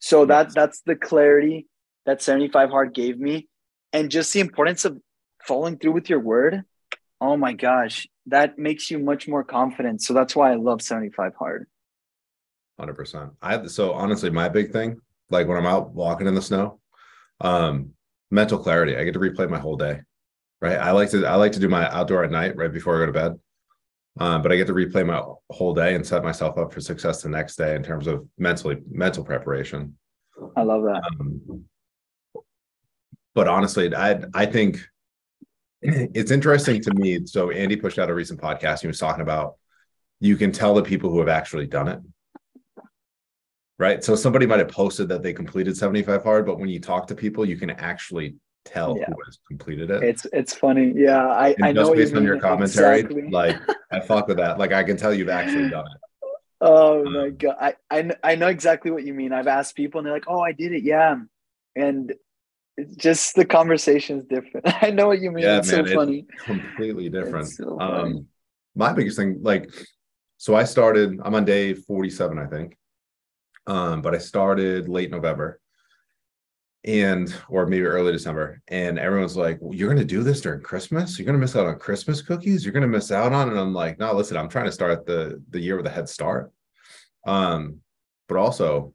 So 0.00 0.26
that 0.26 0.52
that's 0.54 0.82
the 0.84 0.96
clarity 0.96 1.66
that 2.06 2.20
75 2.20 2.70
hard 2.70 2.94
gave 2.94 3.18
me 3.18 3.48
and 3.92 4.10
just 4.10 4.32
the 4.32 4.40
importance 4.40 4.84
of 4.84 4.98
following 5.46 5.78
through 5.78 5.92
with 5.92 6.10
your 6.10 6.20
word. 6.20 6.62
Oh 7.20 7.36
my 7.36 7.52
gosh, 7.52 8.08
that 8.26 8.58
makes 8.58 8.90
you 8.90 8.98
much 8.98 9.28
more 9.28 9.44
confident. 9.44 10.02
So 10.02 10.12
that's 10.12 10.34
why 10.34 10.52
I 10.52 10.56
love 10.56 10.82
75 10.82 11.32
hard. 11.38 11.68
100%. 12.80 13.30
I 13.40 13.66
so 13.66 13.92
honestly 13.92 14.30
my 14.30 14.48
big 14.48 14.72
thing 14.72 15.00
like 15.30 15.46
when 15.46 15.56
I'm 15.56 15.66
out 15.66 15.92
walking 15.92 16.26
in 16.26 16.34
the 16.34 16.42
snow 16.42 16.80
um 17.40 17.92
mental 18.32 18.58
clarity. 18.58 18.96
I 18.96 19.04
get 19.04 19.12
to 19.12 19.20
replay 19.20 19.48
my 19.48 19.58
whole 19.58 19.76
day. 19.76 20.00
Right? 20.60 20.78
I 20.78 20.90
like 20.92 21.10
to 21.10 21.26
I 21.26 21.36
like 21.36 21.52
to 21.52 21.60
do 21.60 21.68
my 21.68 21.88
outdoor 21.90 22.24
at 22.24 22.30
night 22.30 22.56
right 22.56 22.72
before 22.72 22.96
I 22.96 23.00
go 23.00 23.06
to 23.06 23.12
bed. 23.12 23.38
Um, 24.20 24.42
but 24.42 24.52
I 24.52 24.56
get 24.56 24.66
to 24.66 24.74
replay 24.74 25.06
my 25.06 25.22
whole 25.50 25.72
day 25.72 25.94
and 25.94 26.06
set 26.06 26.22
myself 26.22 26.58
up 26.58 26.72
for 26.72 26.80
success 26.80 27.22
the 27.22 27.30
next 27.30 27.56
day 27.56 27.74
in 27.74 27.82
terms 27.82 28.06
of 28.06 28.26
mentally 28.36 28.78
mental 28.90 29.24
preparation. 29.24 29.96
I 30.56 30.62
love 30.62 30.82
that. 30.82 31.02
Um, 31.18 31.64
but 33.34 33.48
honestly, 33.48 33.94
I 33.94 34.22
I 34.34 34.46
think 34.46 34.80
it's 35.80 36.30
interesting 36.30 36.82
to 36.82 36.94
me. 36.94 37.26
So 37.26 37.50
Andy 37.50 37.76
pushed 37.76 37.98
out 37.98 38.10
a 38.10 38.14
recent 38.14 38.40
podcast. 38.40 38.80
He 38.80 38.86
was 38.86 38.98
talking 38.98 39.22
about 39.22 39.56
you 40.20 40.36
can 40.36 40.52
tell 40.52 40.74
the 40.74 40.82
people 40.82 41.10
who 41.10 41.18
have 41.18 41.28
actually 41.28 41.66
done 41.66 41.88
it. 41.88 42.00
Right. 43.78 44.04
So 44.04 44.14
somebody 44.14 44.46
might 44.46 44.60
have 44.60 44.68
posted 44.68 45.08
that 45.08 45.22
they 45.22 45.32
completed 45.32 45.76
75 45.76 46.22
hard, 46.22 46.46
but 46.46 46.60
when 46.60 46.68
you 46.68 46.78
talk 46.78 47.08
to 47.08 47.16
people, 47.16 47.44
you 47.44 47.56
can 47.56 47.70
actually 47.70 48.36
tell 48.64 48.96
yeah. 48.96 49.06
who 49.06 49.14
has 49.24 49.38
completed 49.48 49.90
it. 49.90 50.02
It's 50.02 50.26
it's 50.32 50.54
funny. 50.54 50.92
Yeah. 50.94 51.26
I, 51.26 51.54
I 51.62 51.72
just 51.72 51.74
know 51.74 51.94
based 51.94 52.14
on 52.14 52.24
your 52.24 52.40
commentary, 52.40 53.00
exactly. 53.00 53.30
like 53.30 53.56
I 53.90 54.00
fuck 54.00 54.28
with 54.28 54.38
that. 54.38 54.58
Like 54.58 54.72
I 54.72 54.82
can 54.82 54.96
tell 54.96 55.12
you've 55.12 55.28
actually 55.28 55.70
done 55.70 55.86
it. 55.86 55.98
Oh 56.64 57.04
um, 57.04 57.12
my 57.14 57.30
god. 57.30 57.56
I, 57.60 57.74
I 57.90 58.10
I 58.22 58.34
know 58.36 58.46
exactly 58.46 58.92
what 58.92 59.02
you 59.02 59.14
mean. 59.14 59.32
I've 59.32 59.48
asked 59.48 59.74
people 59.74 59.98
and 59.98 60.06
they're 60.06 60.14
like, 60.14 60.28
Oh, 60.28 60.38
I 60.38 60.52
did 60.52 60.72
it, 60.72 60.84
yeah. 60.84 61.16
And 61.74 62.14
it's 62.76 62.94
just 62.94 63.34
the 63.34 63.44
conversation 63.44 64.20
is 64.20 64.26
different. 64.26 64.64
I 64.80 64.90
know 64.90 65.08
what 65.08 65.20
you 65.20 65.32
mean. 65.32 65.42
Yeah, 65.42 65.58
it's 65.58 65.72
man, 65.72 65.88
so 65.88 65.94
funny. 65.94 66.24
completely 66.44 67.08
different. 67.08 67.48
So 67.48 67.80
um 67.80 68.28
my 68.76 68.92
biggest 68.92 69.16
thing, 69.16 69.40
like 69.42 69.70
so 70.42 70.56
I 70.56 70.64
started, 70.64 71.20
I'm 71.24 71.36
on 71.36 71.44
day 71.44 71.72
47, 71.72 72.36
I 72.36 72.46
think. 72.46 72.76
Um, 73.68 74.02
but 74.02 74.12
I 74.12 74.18
started 74.18 74.88
late 74.88 75.08
November 75.08 75.60
and 76.84 77.32
or 77.48 77.66
maybe 77.66 77.84
early 77.84 78.12
December, 78.12 78.60
and 78.68 78.98
everyone's 78.98 79.36
like, 79.36 79.58
well, 79.60 79.74
"You're 79.74 79.88
going 79.88 79.98
to 79.98 80.04
do 80.04 80.22
this 80.22 80.40
during 80.40 80.62
Christmas? 80.62 81.18
You're 81.18 81.26
going 81.26 81.36
to 81.36 81.40
miss 81.40 81.54
out 81.54 81.66
on 81.66 81.78
Christmas 81.78 82.22
cookies? 82.22 82.64
You're 82.64 82.72
going 82.72 82.82
to 82.82 82.88
miss 82.88 83.12
out 83.12 83.32
on?" 83.32 83.50
And 83.50 83.58
I'm 83.58 83.72
like, 83.72 83.98
"No, 83.98 84.12
listen, 84.12 84.36
I'm 84.36 84.48
trying 84.48 84.66
to 84.66 84.72
start 84.72 85.06
the 85.06 85.40
the 85.50 85.60
year 85.60 85.76
with 85.76 85.86
a 85.86 85.90
head 85.90 86.08
start." 86.08 86.50
Um, 87.24 87.78
but 88.28 88.36
also 88.36 88.94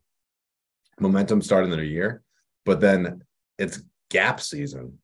momentum 1.00 1.41
starting 1.41 1.69
the 1.69 1.78
new 1.78 1.84
year, 1.84 2.23
but 2.65 2.82
then 2.82 3.23
it's 3.58 3.82
gap 4.10 4.41
season, 4.41 4.97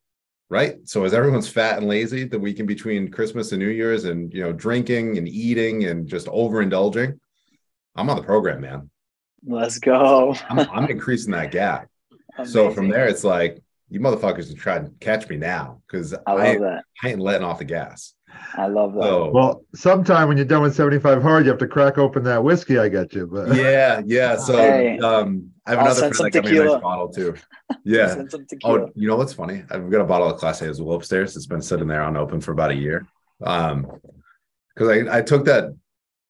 right? 0.50 0.78
So 0.84 1.06
as 1.06 1.13
everyone's 1.13 1.48
fat 1.48 1.78
and 1.78 1.88
lazy 1.88 2.26
the 2.26 2.39
week 2.39 2.60
in 2.60 2.65
between 2.65 3.12
Christmas 3.12 3.52
and 3.52 3.60
New 3.60 3.69
Year's, 3.69 4.06
and 4.06 4.34
you 4.34 4.41
know, 4.41 4.52
drinking 4.52 5.17
and 5.17 5.28
eating 5.28 5.86
and 5.86 6.08
just 6.08 6.28
overindulging, 6.28 7.17
I'm 7.96 8.10
on 8.10 8.17
the 8.17 8.24
program, 8.24 8.62
man. 8.62 8.89
Let's 9.46 9.80
go. 9.80 10.36
I'm, 10.50 10.60
I'm 10.60 10.89
increasing 10.89 11.32
that 11.32 11.52
gap. 11.52 11.88
Amazing. 12.38 12.54
So 12.54 12.72
from 12.72 12.89
there, 12.89 13.08
it's 13.08 13.24
like 13.24 13.62
you 13.89 14.00
motherfuckers 14.00 14.52
are 14.52 14.58
trying 14.58 14.86
to 14.86 14.91
catch 15.00 15.30
me 15.30 15.38
now 15.38 15.82
because 15.88 16.13
I, 16.13 16.32
I, 16.32 16.80
I, 17.04 17.10
ain't 17.10 17.19
letting 17.19 17.46
off 17.46 17.60
the 17.60 17.65
gas. 17.65 18.15
I 18.56 18.65
love 18.65 18.93
that. 18.96 19.04
So, 19.04 19.30
well, 19.32 19.63
sometime 19.76 20.28
when 20.28 20.38
you're 20.38 20.46
done 20.48 20.63
with 20.63 20.76
75 20.76 21.22
hard, 21.22 21.46
you 21.46 21.52
have 21.52 21.60
to 21.60 21.67
crack 21.67 22.00
open 22.00 22.24
that 22.24 22.43
whiskey 22.43 22.80
I 22.80 22.89
get 22.89 23.13
you. 23.13 23.28
But 23.28 23.56
yeah, 23.56 24.02
yeah. 24.06 24.36
So 24.39 24.58
hey, 24.58 24.98
um, 24.98 25.52
I 25.67 25.72
have 25.72 25.80
I'll 25.80 25.86
another 25.86 26.13
friend 26.13 26.34
that 26.34 26.41
got 26.41 26.52
me 26.52 26.58
a 26.58 26.65
nice 26.65 26.82
bottle 26.82 27.10
too. 27.10 27.36
Yeah. 27.86 28.24
oh, 28.65 28.91
you 28.96 29.08
know 29.08 29.15
what's 29.15 29.34
funny? 29.34 29.63
I've 29.69 29.89
got 29.89 30.02
a 30.02 30.06
bottle 30.06 30.30
of 30.30 30.39
Class 30.39 30.62
A 30.62 30.65
as 30.65 30.82
well 30.82 30.96
upstairs. 30.96 31.36
It's 31.36 31.48
been 31.48 31.62
sitting 31.62 31.88
there 31.88 32.04
unopened 32.04 32.43
for 32.43 32.52
about 32.52 32.72
a 32.72 32.76
year. 32.76 33.08
Um, 33.41 34.00
because 34.74 34.89
I, 34.89 35.17
I 35.17 35.22
took 35.22 35.46
that 35.46 35.76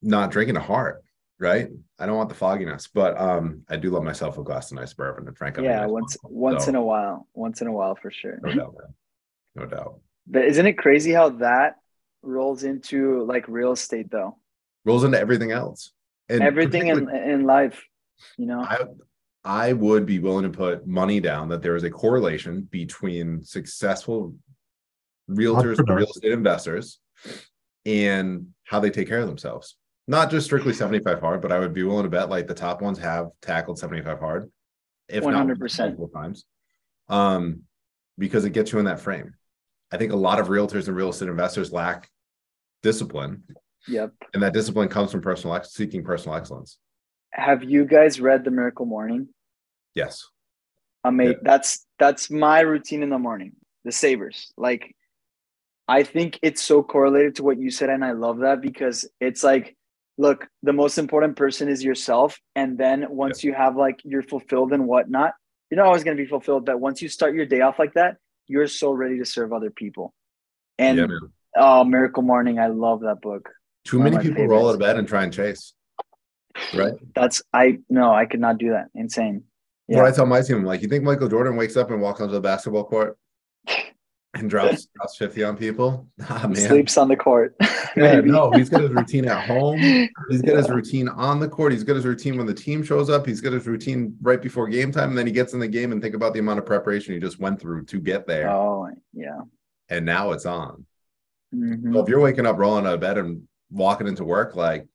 not 0.01 0.31
drinking 0.31 0.55
to 0.55 0.61
heart, 0.61 1.02
right? 1.43 1.67
I 1.99 2.05
don't 2.05 2.15
want 2.15 2.29
the 2.29 2.35
fogginess, 2.35 2.87
but 2.87 3.19
um, 3.19 3.63
I 3.69 3.75
do 3.75 3.89
love 3.89 4.03
myself 4.03 4.37
a 4.37 4.43
glass 4.43 4.71
of 4.71 4.77
nice 4.77 4.93
bourbon 4.93 5.27
and 5.27 5.37
Frank. 5.37 5.57
Yeah, 5.57 5.81
nice 5.81 5.89
once 5.89 6.17
bottle. 6.17 6.37
once 6.37 6.63
so, 6.65 6.69
in 6.69 6.75
a 6.75 6.81
while, 6.81 7.27
once 7.33 7.61
in 7.61 7.67
a 7.67 7.71
while 7.71 7.95
for 7.95 8.09
sure. 8.09 8.39
No 8.41 8.53
doubt, 8.53 8.75
man. 8.77 8.93
No 9.55 9.65
doubt. 9.65 9.99
But 10.25 10.45
isn't 10.45 10.65
it 10.65 10.77
crazy 10.77 11.11
how 11.11 11.29
that 11.29 11.75
rolls 12.21 12.63
into 12.63 13.23
like 13.25 13.47
real 13.47 13.73
estate 13.73 14.09
though? 14.09 14.37
Rolls 14.85 15.03
into 15.03 15.19
everything 15.19 15.51
else. 15.51 15.91
And 16.29 16.41
everything 16.41 16.87
in 16.87 17.09
in 17.09 17.43
life, 17.43 17.83
you 18.37 18.45
know. 18.45 18.61
I 18.61 18.85
I 19.43 19.73
would 19.73 20.05
be 20.05 20.19
willing 20.19 20.49
to 20.49 20.57
put 20.57 20.87
money 20.87 21.19
down 21.19 21.49
that 21.49 21.61
there 21.61 21.75
is 21.75 21.83
a 21.83 21.89
correlation 21.89 22.61
between 22.71 23.43
successful 23.43 24.33
realtors 25.29 25.77
real 25.87 26.09
estate 26.09 26.31
investors 26.31 26.99
and 27.85 28.47
how 28.63 28.79
they 28.79 28.89
take 28.89 29.09
care 29.09 29.19
of 29.19 29.27
themselves. 29.27 29.75
Not 30.07 30.29
just 30.29 30.45
strictly 30.45 30.73
75 30.73 31.19
hard, 31.21 31.41
but 31.41 31.51
I 31.51 31.59
would 31.59 31.73
be 31.73 31.83
willing 31.83 32.03
to 32.03 32.09
bet 32.09 32.29
like 32.29 32.47
the 32.47 32.53
top 32.53 32.81
ones 32.81 32.99
have 32.99 33.29
tackled 33.41 33.79
75 33.79 34.19
hard, 34.19 34.51
if 35.07 35.23
100%. 35.23 35.31
not 35.31 35.47
multiple 35.47 36.09
times, 36.09 36.45
um, 37.07 37.61
because 38.17 38.43
it 38.43 38.51
gets 38.51 38.73
you 38.73 38.79
in 38.79 38.85
that 38.85 38.99
frame. 38.99 39.33
I 39.91 39.97
think 39.97 40.11
a 40.11 40.17
lot 40.17 40.39
of 40.39 40.47
realtors 40.47 40.87
and 40.87 40.97
real 40.97 41.09
estate 41.09 41.29
investors 41.29 41.71
lack 41.71 42.09
discipline. 42.81 43.43
Yep. 43.87 44.13
And 44.33 44.43
that 44.43 44.53
discipline 44.53 44.89
comes 44.89 45.11
from 45.11 45.21
personal 45.21 45.55
ex- 45.55 45.73
seeking 45.73 46.03
personal 46.03 46.35
excellence. 46.35 46.77
Have 47.31 47.63
you 47.63 47.85
guys 47.85 48.19
read 48.19 48.43
The 48.43 48.51
Miracle 48.51 48.85
Morning? 48.85 49.29
Yes. 49.95 50.27
I 51.03 51.11
mean, 51.11 51.31
yeah. 51.31 51.37
that's 51.41 51.85
that's 51.99 52.29
my 52.29 52.61
routine 52.61 53.03
in 53.03 53.09
the 53.09 53.19
morning. 53.19 53.53
The 53.83 53.91
savers. 53.91 54.51
Like 54.57 54.95
I 55.87 56.03
think 56.03 56.39
it's 56.41 56.63
so 56.63 56.81
correlated 56.81 57.35
to 57.35 57.43
what 57.43 57.59
you 57.59 57.69
said, 57.69 57.89
and 57.89 58.05
I 58.05 58.13
love 58.13 58.39
that 58.39 58.61
because 58.61 59.07
it's 59.19 59.43
like, 59.43 59.75
look, 60.17 60.47
the 60.61 60.73
most 60.73 60.97
important 60.97 61.35
person 61.35 61.69
is 61.69 61.83
yourself, 61.83 62.39
and 62.55 62.77
then 62.77 63.05
once 63.09 63.43
yeah. 63.43 63.49
you 63.49 63.55
have 63.55 63.75
like 63.75 63.99
you're 64.03 64.23
fulfilled 64.23 64.73
and 64.73 64.87
whatnot, 64.87 65.33
you're 65.69 65.77
not 65.77 65.87
always 65.87 66.03
going 66.03 66.15
to 66.15 66.23
be 66.23 66.29
fulfilled, 66.29 66.65
but 66.65 66.79
once 66.79 67.01
you 67.01 67.09
start 67.09 67.33
your 67.33 67.45
day 67.45 67.61
off 67.61 67.79
like 67.79 67.93
that, 67.93 68.17
you're 68.47 68.67
so 68.67 68.91
ready 68.91 69.17
to 69.19 69.25
serve 69.25 69.53
other 69.53 69.71
people. 69.71 70.13
And 70.77 70.97
yeah, 70.97 71.07
oh, 71.57 71.83
Miracle 71.83 72.23
Morning, 72.23 72.59
I 72.59 72.67
love 72.67 73.01
that 73.01 73.21
book. 73.21 73.49
Too 73.85 73.99
One 73.99 74.11
many 74.11 74.17
people 74.17 74.35
favorites. 74.35 74.51
roll 74.51 74.69
out 74.69 74.75
of 74.75 74.79
bed 74.79 74.97
and 74.97 75.07
try 75.07 75.23
and 75.23 75.33
chase. 75.33 75.73
Right. 76.73 76.93
That's 77.15 77.41
I 77.51 77.79
no, 77.89 78.13
I 78.13 78.25
could 78.25 78.39
not 78.39 78.57
do 78.57 78.71
that. 78.71 78.87
Insane. 78.93 79.43
Yeah. 79.87 79.97
What 79.97 80.05
I 80.05 80.15
tell 80.15 80.25
my 80.25 80.41
team, 80.41 80.63
like, 80.63 80.81
you 80.81 80.87
think 80.87 81.03
Michael 81.03 81.27
Jordan 81.27 81.55
wakes 81.55 81.75
up 81.75 81.91
and 81.91 82.01
walks 82.01 82.21
onto 82.21 82.33
the 82.33 82.41
basketball 82.41 82.85
court? 82.85 83.17
and 84.33 84.49
drops 84.49 84.87
drops 84.95 85.17
50 85.17 85.43
on 85.43 85.57
people. 85.57 86.07
Ah, 86.29 86.47
man. 86.47 86.55
Sleeps 86.55 86.97
on 86.97 87.09
the 87.09 87.15
court. 87.15 87.55
yeah, 87.95 88.21
no, 88.21 88.49
he's 88.51 88.69
got 88.69 88.81
his 88.81 88.91
routine 88.91 89.25
at 89.27 89.45
home. 89.45 89.79
He's 90.29 90.41
got 90.41 90.51
yeah. 90.53 90.57
his 90.57 90.69
routine 90.69 91.09
on 91.09 91.39
the 91.39 91.49
court. 91.49 91.73
He's 91.73 91.83
got 91.83 91.95
his 91.95 92.05
routine 92.05 92.37
when 92.37 92.47
the 92.47 92.53
team 92.53 92.83
shows 92.83 93.09
up. 93.09 93.25
He's 93.25 93.41
got 93.41 93.53
his 93.53 93.67
routine 93.67 94.15
right 94.21 94.41
before 94.41 94.67
game 94.67 94.91
time. 94.91 95.09
And 95.09 95.17
then 95.17 95.27
he 95.27 95.33
gets 95.33 95.53
in 95.53 95.59
the 95.59 95.67
game 95.67 95.91
and 95.91 96.01
think 96.01 96.15
about 96.15 96.33
the 96.33 96.39
amount 96.39 96.59
of 96.59 96.65
preparation 96.65 97.13
he 97.13 97.19
just 97.19 97.39
went 97.39 97.59
through 97.59 97.85
to 97.85 97.99
get 97.99 98.25
there. 98.25 98.49
Oh, 98.49 98.89
yeah. 99.13 99.41
And 99.89 100.05
now 100.05 100.31
it's 100.31 100.45
on. 100.45 100.85
Mm-hmm. 101.53 101.93
So 101.93 102.01
if 102.01 102.09
you're 102.09 102.21
waking 102.21 102.45
up 102.45 102.57
rolling 102.57 102.87
out 102.87 102.95
of 102.95 102.99
bed 102.99 103.17
and 103.17 103.43
walking 103.69 104.07
into 104.07 104.23
work, 104.23 104.55
like 104.55 104.87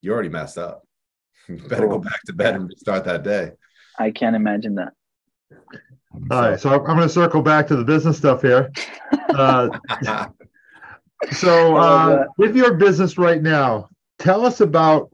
you 0.00 0.12
already 0.12 0.28
messed 0.30 0.58
up. 0.58 0.82
You 1.46 1.56
better 1.56 1.88
go 1.88 1.98
back 1.98 2.22
to 2.24 2.32
bed 2.32 2.54
yeah. 2.54 2.60
and 2.60 2.72
start 2.78 3.04
that 3.04 3.22
day. 3.22 3.50
I 3.98 4.12
can't 4.12 4.34
imagine 4.34 4.76
that. 4.76 4.94
All 6.30 6.40
right, 6.40 6.60
so 6.60 6.70
I'm 6.70 6.84
going 6.84 7.00
to 7.00 7.08
circle 7.08 7.42
back 7.42 7.66
to 7.68 7.76
the 7.76 7.84
business 7.84 8.18
stuff 8.18 8.42
here. 8.42 8.72
Uh, 9.34 9.68
so, 11.32 11.76
uh, 11.76 12.24
with 12.38 12.54
your 12.54 12.74
business 12.74 13.18
right 13.18 13.42
now, 13.42 13.88
tell 14.20 14.46
us 14.46 14.60
about. 14.60 15.10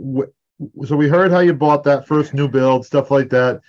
so 0.85 0.95
we 0.95 1.09
heard 1.09 1.31
how 1.31 1.38
you 1.38 1.55
bought 1.55 1.85
that 1.85 2.07
first 2.07 2.35
new 2.35 2.47
build, 2.47 2.85
stuff 2.85 3.11
like 3.11 3.31
that. 3.31 3.62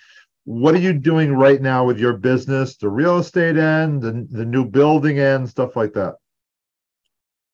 What 0.44 0.76
are 0.76 0.80
you 0.80 0.92
doing 0.92 1.34
right 1.34 1.62
now 1.62 1.86
with 1.86 2.00
your 2.00 2.18
business, 2.18 2.76
the 2.76 2.90
real 2.90 3.20
estate 3.20 3.56
end, 3.56 4.02
the, 4.02 4.28
the 4.30 4.44
new 4.44 4.66
building 4.66 5.20
end, 5.20 5.48
stuff 5.48 5.78
like 5.78 5.94
that? 5.94 6.16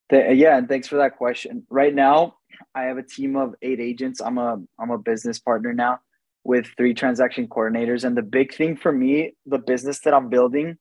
The, 0.10 0.34
yeah, 0.34 0.58
and 0.58 0.68
thanks 0.68 0.88
for 0.88 0.96
that 0.96 1.18
question. 1.18 1.68
Right 1.70 1.94
now, 1.94 2.38
I 2.74 2.84
have 2.86 2.98
a 2.98 3.04
team 3.04 3.36
of 3.36 3.54
eight 3.62 3.80
agents. 3.80 4.22
I'm 4.22 4.40
a 4.40 4.60
I'm 4.80 4.90
a 4.90 4.98
business 4.98 5.38
partner 5.38 5.72
now 5.72 6.00
with 6.48 6.66
three 6.78 6.94
transaction 6.94 7.46
coordinators. 7.46 8.06
And 8.06 8.16
the 8.16 8.22
big 8.22 8.54
thing 8.54 8.78
for 8.78 8.90
me, 8.90 9.34
the 9.46 9.58
business 9.58 10.00
that 10.00 10.14
I'm 10.14 10.30
building, 10.30 10.78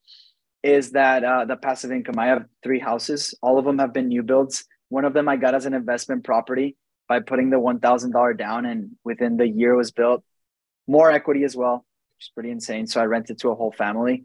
is 0.62 0.92
that 0.92 1.24
uh, 1.24 1.44
the 1.44 1.56
passive 1.56 1.90
income. 1.90 2.20
I 2.20 2.26
have 2.26 2.44
three 2.62 2.78
houses. 2.78 3.34
All 3.42 3.58
of 3.58 3.64
them 3.64 3.80
have 3.80 3.92
been 3.92 4.06
new 4.06 4.22
builds. 4.22 4.64
One 4.90 5.04
of 5.04 5.12
them 5.12 5.28
I 5.28 5.36
got 5.36 5.56
as 5.56 5.66
an 5.66 5.74
investment 5.74 6.22
property 6.22 6.76
by 7.08 7.18
putting 7.18 7.50
the 7.50 7.58
one 7.58 7.80
thousand 7.80 8.12
dollar 8.12 8.32
down, 8.32 8.64
and 8.64 8.92
within 9.04 9.36
the 9.36 9.48
year 9.48 9.74
was 9.74 9.90
built. 9.90 10.22
More 10.86 11.10
equity 11.10 11.42
as 11.42 11.56
well, 11.56 11.84
which 12.14 12.26
is 12.26 12.30
pretty 12.32 12.52
insane. 12.52 12.86
So 12.86 13.00
I 13.00 13.04
rented 13.04 13.38
to 13.40 13.50
a 13.50 13.56
whole 13.56 13.72
family. 13.72 14.22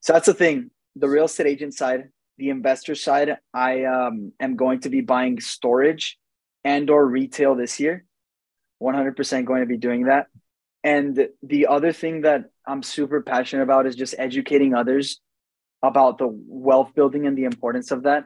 So 0.00 0.12
that's 0.12 0.26
the 0.26 0.34
thing. 0.34 0.72
The 0.96 1.08
real 1.08 1.26
estate 1.26 1.46
agent 1.46 1.74
side, 1.74 2.08
the 2.36 2.50
investor 2.50 2.96
side, 2.96 3.36
I 3.52 3.84
um, 3.84 4.32
am 4.40 4.56
going 4.56 4.80
to 4.80 4.90
be 4.90 5.02
buying 5.02 5.40
storage 5.40 6.18
and 6.64 6.90
or 6.90 7.06
retail 7.06 7.54
this 7.54 7.78
year. 7.78 8.04
100% 8.82 9.44
going 9.44 9.60
to 9.60 9.66
be 9.66 9.76
doing 9.76 10.04
that. 10.06 10.26
And 10.84 11.28
the 11.42 11.66
other 11.66 11.92
thing 11.92 12.20
that 12.20 12.50
I'm 12.66 12.82
super 12.82 13.22
passionate 13.22 13.62
about 13.62 13.86
is 13.86 13.96
just 13.96 14.14
educating 14.18 14.74
others 14.74 15.20
about 15.82 16.18
the 16.18 16.28
wealth 16.30 16.94
building 16.94 17.26
and 17.26 17.36
the 17.36 17.44
importance 17.44 17.90
of 17.90 18.02
that. 18.02 18.24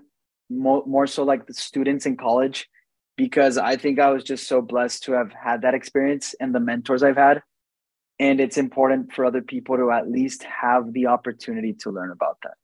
More, 0.51 0.83
more 0.87 1.07
so 1.07 1.23
like 1.23 1.47
the 1.47 1.55
students 1.55 2.05
in 2.05 2.16
college, 2.16 2.68
because 3.16 3.59
I 3.59 3.77
think 3.77 4.01
I 4.01 4.11
was 4.11 4.25
just 4.25 4.49
so 4.49 4.61
blessed 4.61 5.05
to 5.05 5.12
have 5.12 5.33
had 5.33 5.62
that 5.62 5.75
experience 5.75 6.35
and 6.40 6.55
the 6.55 6.61
mentors 6.61 7.03
I've 7.03 7.16
had. 7.16 7.42
And 8.18 8.40
it's 8.40 8.59
important 8.59 9.12
for 9.12 9.25
other 9.25 9.42
people 9.42 9.77
to 9.77 9.92
at 9.92 10.11
least 10.11 10.42
have 10.42 10.92
the 10.92 11.07
opportunity 11.07 11.75
to 11.81 11.90
learn 11.90 12.11
about 12.11 12.38
that. 12.42 12.55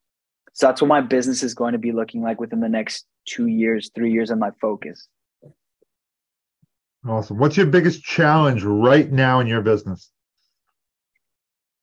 So 0.54 0.66
that's 0.66 0.80
what 0.80 0.88
my 0.88 1.02
business 1.02 1.42
is 1.42 1.54
going 1.54 1.72
to 1.72 1.78
be 1.78 1.92
looking 1.92 2.22
like 2.22 2.40
within 2.40 2.60
the 2.60 2.68
next 2.68 3.06
two 3.28 3.46
years, 3.46 3.90
three 3.94 4.12
years, 4.12 4.30
and 4.30 4.40
my 4.40 4.50
focus. 4.60 5.06
Awesome. 7.06 7.36
What's 7.38 7.56
your 7.56 7.66
biggest 7.66 8.02
challenge 8.02 8.62
right 8.62 9.10
now 9.10 9.40
in 9.40 9.46
your 9.46 9.60
business? 9.60 10.10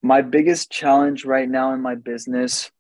My 0.02 0.22
biggest 0.24 0.72
challenge 0.72 1.26
right 1.26 1.48
now 1.48 1.74
in 1.74 1.82
my 1.82 1.94
business, 1.94 2.72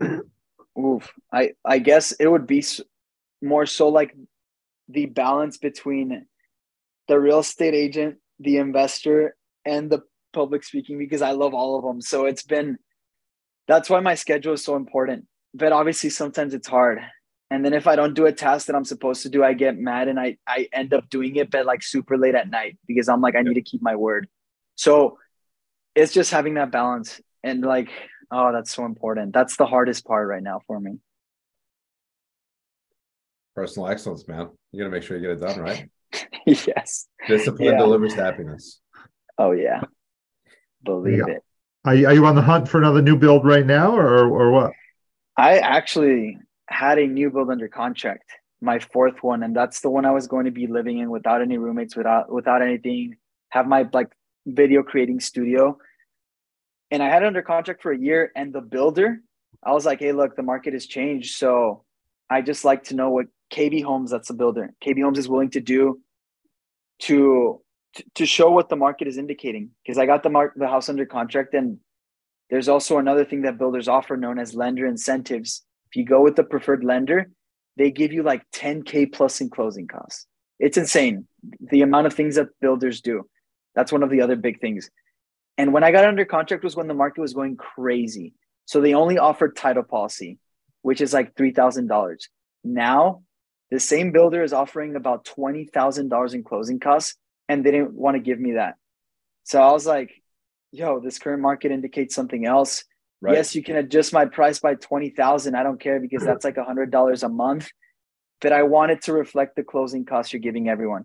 oof, 0.02 1.12
I 1.30 1.50
I 1.64 1.80
guess 1.80 2.12
it 2.12 2.26
would 2.26 2.46
be 2.46 2.64
more 3.42 3.66
so 3.66 3.88
like 3.88 4.16
the 4.88 5.04
balance 5.04 5.58
between 5.58 6.26
the 7.08 7.20
real 7.20 7.40
estate 7.40 7.74
agent, 7.74 8.16
the 8.38 8.56
investor, 8.56 9.36
and 9.66 9.90
the 9.90 10.00
public 10.32 10.64
speaking 10.64 10.96
because 10.96 11.20
I 11.20 11.32
love 11.32 11.52
all 11.52 11.76
of 11.76 11.84
them. 11.84 12.00
So 12.00 12.24
it's 12.24 12.42
been 12.42 12.78
that's 13.68 13.90
why 13.90 14.00
my 14.00 14.14
schedule 14.14 14.54
is 14.54 14.64
so 14.64 14.76
important. 14.76 15.26
But 15.52 15.72
obviously 15.72 16.08
sometimes 16.08 16.54
it's 16.54 16.68
hard 16.68 17.00
and 17.50 17.64
then 17.64 17.72
if 17.74 17.86
i 17.86 17.96
don't 17.96 18.14
do 18.14 18.26
a 18.26 18.32
task 18.32 18.66
that 18.66 18.76
i'm 18.76 18.84
supposed 18.84 19.22
to 19.22 19.28
do 19.28 19.42
i 19.42 19.52
get 19.52 19.76
mad 19.76 20.08
and 20.08 20.18
i 20.18 20.36
i 20.46 20.68
end 20.72 20.94
up 20.94 21.08
doing 21.10 21.36
it 21.36 21.50
but 21.50 21.66
like 21.66 21.82
super 21.82 22.16
late 22.16 22.34
at 22.34 22.48
night 22.48 22.78
because 22.86 23.08
i'm 23.08 23.20
like 23.20 23.34
i 23.36 23.42
need 23.42 23.54
to 23.54 23.62
keep 23.62 23.82
my 23.82 23.96
word. 23.96 24.28
So 24.76 25.18
it's 25.94 26.12
just 26.12 26.30
having 26.30 26.54
that 26.54 26.72
balance 26.72 27.20
and 27.42 27.62
like 27.62 27.90
oh 28.30 28.52
that's 28.52 28.74
so 28.74 28.84
important. 28.84 29.34
That's 29.34 29.56
the 29.56 29.66
hardest 29.66 30.06
part 30.06 30.26
right 30.28 30.42
now 30.42 30.60
for 30.66 30.80
me. 30.80 30.98
Personal 33.54 33.88
excellence 33.88 34.26
man. 34.26 34.48
You 34.72 34.80
gotta 34.80 34.90
make 34.90 35.02
sure 35.02 35.16
you 35.16 35.22
get 35.22 35.32
it 35.32 35.40
done 35.40 35.60
right? 35.60 35.88
Yes. 36.46 37.06
Discipline 37.28 37.74
yeah. 37.74 37.78
delivers 37.78 38.14
happiness. 38.14 38.80
Oh 39.36 39.52
yeah. 39.52 39.82
Believe 40.82 41.18
yeah. 41.18 41.34
it. 41.34 41.44
Are 41.84 41.94
you, 41.94 42.06
are 42.06 42.14
you 42.14 42.26
on 42.26 42.34
the 42.34 42.42
hunt 42.42 42.68
for 42.68 42.78
another 42.78 43.02
new 43.02 43.16
build 43.16 43.44
right 43.44 43.66
now 43.66 43.94
or 43.94 44.26
or 44.26 44.50
what? 44.50 44.72
I 45.36 45.58
actually 45.58 46.38
had 46.70 46.98
a 46.98 47.06
new 47.06 47.30
build 47.30 47.50
under 47.50 47.68
contract, 47.68 48.30
my 48.60 48.78
fourth 48.78 49.22
one, 49.22 49.42
and 49.42 49.54
that's 49.54 49.80
the 49.80 49.90
one 49.90 50.04
I 50.04 50.12
was 50.12 50.26
going 50.26 50.44
to 50.44 50.50
be 50.50 50.66
living 50.66 50.98
in 50.98 51.10
without 51.10 51.42
any 51.42 51.58
roommates, 51.58 51.96
without 51.96 52.32
without 52.32 52.62
anything. 52.62 53.16
Have 53.50 53.66
my 53.66 53.86
like 53.92 54.08
video 54.46 54.82
creating 54.82 55.20
studio, 55.20 55.76
and 56.90 57.02
I 57.02 57.08
had 57.08 57.22
it 57.22 57.26
under 57.26 57.42
contract 57.42 57.82
for 57.82 57.92
a 57.92 57.98
year. 57.98 58.32
And 58.36 58.52
the 58.52 58.60
builder, 58.60 59.20
I 59.64 59.72
was 59.72 59.84
like, 59.84 60.00
"Hey, 60.00 60.12
look, 60.12 60.36
the 60.36 60.42
market 60.42 60.72
has 60.72 60.86
changed, 60.86 61.36
so 61.36 61.84
I 62.30 62.42
just 62.42 62.64
like 62.64 62.84
to 62.84 62.94
know 62.94 63.10
what 63.10 63.26
KB 63.52 63.82
Homes, 63.82 64.10
that's 64.12 64.28
the 64.28 64.34
builder, 64.34 64.72
KB 64.84 65.02
Homes 65.02 65.18
is 65.18 65.28
willing 65.28 65.50
to 65.50 65.60
do 65.60 66.00
to 67.00 67.60
to 68.14 68.24
show 68.24 68.50
what 68.50 68.68
the 68.68 68.76
market 68.76 69.08
is 69.08 69.18
indicating 69.18 69.70
because 69.82 69.98
I 69.98 70.06
got 70.06 70.22
the 70.22 70.30
mark 70.30 70.54
the 70.54 70.68
house 70.68 70.88
under 70.88 71.04
contract 71.04 71.54
and 71.54 71.78
there's 72.48 72.68
also 72.68 72.98
another 72.98 73.24
thing 73.24 73.42
that 73.42 73.58
builders 73.58 73.88
offer 73.88 74.16
known 74.16 74.38
as 74.38 74.54
lender 74.54 74.86
incentives 74.86 75.64
If 75.90 75.96
you 75.96 76.04
go 76.04 76.22
with 76.22 76.36
the 76.36 76.44
preferred 76.44 76.84
lender, 76.84 77.30
they 77.76 77.90
give 77.90 78.12
you 78.12 78.22
like 78.22 78.42
10K 78.52 79.12
plus 79.12 79.40
in 79.40 79.50
closing 79.50 79.88
costs. 79.88 80.26
It's 80.58 80.76
insane 80.76 81.26
the 81.70 81.82
amount 81.82 82.06
of 82.06 82.14
things 82.14 82.36
that 82.36 82.48
builders 82.60 83.00
do. 83.00 83.28
That's 83.74 83.92
one 83.92 84.02
of 84.02 84.10
the 84.10 84.20
other 84.20 84.36
big 84.36 84.60
things. 84.60 84.90
And 85.56 85.72
when 85.72 85.84
I 85.84 85.92
got 85.92 86.04
under 86.04 86.24
contract 86.24 86.64
was 86.64 86.76
when 86.76 86.88
the 86.88 86.94
market 86.94 87.20
was 87.20 87.34
going 87.34 87.56
crazy. 87.56 88.34
So 88.66 88.80
they 88.80 88.94
only 88.94 89.18
offered 89.18 89.56
title 89.56 89.82
policy, 89.82 90.38
which 90.82 91.00
is 91.00 91.12
like 91.12 91.34
$3,000. 91.34 92.16
Now, 92.62 93.22
the 93.70 93.80
same 93.80 94.12
builder 94.12 94.42
is 94.42 94.52
offering 94.52 94.96
about 94.96 95.24
$20,000 95.24 96.34
in 96.34 96.44
closing 96.44 96.80
costs, 96.80 97.16
and 97.48 97.64
they 97.64 97.70
didn't 97.70 97.94
want 97.94 98.16
to 98.16 98.22
give 98.22 98.38
me 98.38 98.52
that. 98.52 98.74
So 99.44 99.60
I 99.60 99.72
was 99.72 99.86
like, 99.86 100.12
yo, 100.72 101.00
this 101.00 101.18
current 101.18 101.42
market 101.42 101.72
indicates 101.72 102.14
something 102.14 102.46
else. 102.46 102.84
Right. 103.20 103.34
Yes, 103.36 103.54
you 103.54 103.62
can 103.62 103.76
adjust 103.76 104.12
my 104.12 104.24
price 104.24 104.60
by 104.60 104.74
20,000. 104.76 105.54
I 105.54 105.62
don't 105.62 105.80
care 105.80 106.00
because 106.00 106.24
that's 106.24 106.44
like 106.44 106.56
$100 106.56 107.22
a 107.22 107.28
month. 107.28 107.70
But 108.40 108.52
I 108.52 108.62
want 108.62 108.92
it 108.92 109.02
to 109.02 109.12
reflect 109.12 109.56
the 109.56 109.62
closing 109.62 110.06
costs 110.06 110.32
you're 110.32 110.40
giving 110.40 110.68
everyone. 110.68 111.04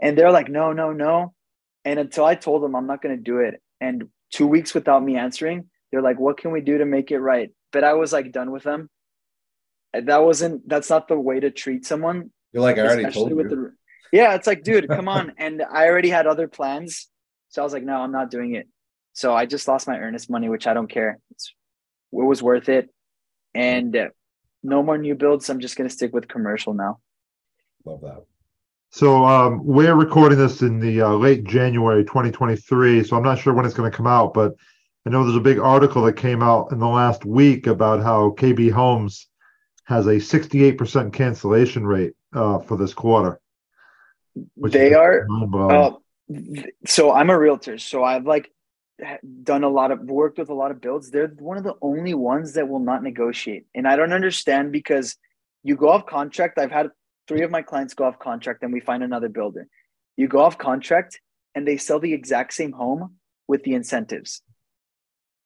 And 0.00 0.16
they're 0.16 0.30
like, 0.30 0.50
no, 0.50 0.72
no, 0.72 0.92
no. 0.92 1.32
And 1.84 1.98
until 1.98 2.26
I 2.26 2.34
told 2.34 2.62
them 2.62 2.76
I'm 2.76 2.86
not 2.86 3.00
going 3.00 3.16
to 3.16 3.22
do 3.22 3.38
it. 3.38 3.62
And 3.80 4.08
two 4.30 4.46
weeks 4.46 4.74
without 4.74 5.02
me 5.02 5.16
answering, 5.16 5.70
they're 5.90 6.02
like, 6.02 6.20
what 6.20 6.36
can 6.36 6.50
we 6.50 6.60
do 6.60 6.78
to 6.78 6.84
make 6.84 7.10
it 7.10 7.18
right? 7.18 7.50
But 7.72 7.84
I 7.84 7.94
was 7.94 8.12
like 8.12 8.30
done 8.32 8.50
with 8.50 8.64
them. 8.64 8.90
That 9.94 10.22
wasn't, 10.22 10.68
that's 10.68 10.90
not 10.90 11.08
the 11.08 11.18
way 11.18 11.40
to 11.40 11.50
treat 11.50 11.86
someone. 11.86 12.30
You're 12.52 12.62
like, 12.62 12.76
I 12.76 12.82
already 12.82 13.10
told 13.10 13.30
you. 13.30 13.36
The, 13.36 13.72
yeah, 14.12 14.34
it's 14.34 14.46
like, 14.46 14.62
dude, 14.62 14.88
come 14.88 15.08
on. 15.08 15.32
And 15.38 15.62
I 15.62 15.88
already 15.88 16.10
had 16.10 16.26
other 16.26 16.48
plans. 16.48 17.08
So 17.48 17.62
I 17.62 17.64
was 17.64 17.72
like, 17.72 17.84
no, 17.84 17.94
I'm 17.96 18.12
not 18.12 18.30
doing 18.30 18.54
it. 18.54 18.68
So 19.18 19.34
I 19.34 19.46
just 19.46 19.66
lost 19.66 19.88
my 19.88 19.98
earnest 19.98 20.30
money, 20.30 20.48
which 20.48 20.68
I 20.68 20.74
don't 20.74 20.86
care. 20.86 21.18
It's, 21.32 21.52
it 22.12 22.24
was 22.24 22.40
worth 22.40 22.68
it. 22.68 22.88
And 23.52 23.96
uh, 23.96 24.08
no 24.62 24.80
more 24.80 24.96
new 24.96 25.16
builds. 25.16 25.50
I'm 25.50 25.58
just 25.58 25.74
going 25.74 25.88
to 25.88 25.92
stick 25.92 26.14
with 26.14 26.28
commercial 26.28 26.72
now. 26.72 27.00
Love 27.84 28.00
that. 28.02 28.24
So 28.90 29.24
um, 29.24 29.66
we're 29.66 29.96
recording 29.96 30.38
this 30.38 30.62
in 30.62 30.78
the 30.78 31.02
uh, 31.02 31.08
late 31.14 31.42
January 31.42 32.04
2023. 32.04 33.02
So 33.02 33.16
I'm 33.16 33.24
not 33.24 33.40
sure 33.40 33.52
when 33.52 33.66
it's 33.66 33.74
going 33.74 33.90
to 33.90 33.96
come 33.96 34.06
out, 34.06 34.34
but 34.34 34.54
I 35.04 35.10
know 35.10 35.24
there's 35.24 35.34
a 35.34 35.40
big 35.40 35.58
article 35.58 36.02
that 36.04 36.12
came 36.12 36.40
out 36.40 36.70
in 36.70 36.78
the 36.78 36.86
last 36.86 37.24
week 37.24 37.66
about 37.66 38.00
how 38.00 38.36
KB 38.38 38.70
Homes 38.70 39.26
has 39.86 40.06
a 40.06 40.14
68% 40.14 41.12
cancellation 41.12 41.84
rate 41.84 42.12
uh, 42.34 42.60
for 42.60 42.76
this 42.76 42.94
quarter. 42.94 43.40
They 44.56 44.94
are. 44.94 45.26
Uh, 45.52 45.90
so 46.86 47.12
I'm 47.12 47.30
a 47.30 47.38
realtor. 47.38 47.78
So 47.78 48.04
I've 48.04 48.24
like 48.24 48.52
done 49.42 49.64
a 49.64 49.68
lot 49.68 49.90
of 49.90 50.00
worked 50.00 50.38
with 50.38 50.48
a 50.48 50.54
lot 50.54 50.70
of 50.70 50.80
builds. 50.80 51.10
They're 51.10 51.28
one 51.28 51.56
of 51.56 51.64
the 51.64 51.74
only 51.82 52.14
ones 52.14 52.54
that 52.54 52.68
will 52.68 52.80
not 52.80 53.02
negotiate. 53.02 53.66
And 53.74 53.86
I 53.86 53.96
don't 53.96 54.12
understand 54.12 54.72
because 54.72 55.16
you 55.62 55.76
go 55.76 55.90
off 55.90 56.06
contract. 56.06 56.58
I've 56.58 56.70
had 56.70 56.90
three 57.26 57.42
of 57.42 57.50
my 57.50 57.62
clients 57.62 57.94
go 57.94 58.04
off 58.04 58.18
contract 58.18 58.62
and 58.62 58.72
we 58.72 58.80
find 58.80 59.02
another 59.02 59.28
builder. 59.28 59.68
You 60.16 60.28
go 60.28 60.40
off 60.40 60.58
contract 60.58 61.20
and 61.54 61.66
they 61.66 61.76
sell 61.76 62.00
the 62.00 62.12
exact 62.12 62.54
same 62.54 62.72
home 62.72 63.16
with 63.46 63.62
the 63.62 63.74
incentives. 63.74 64.42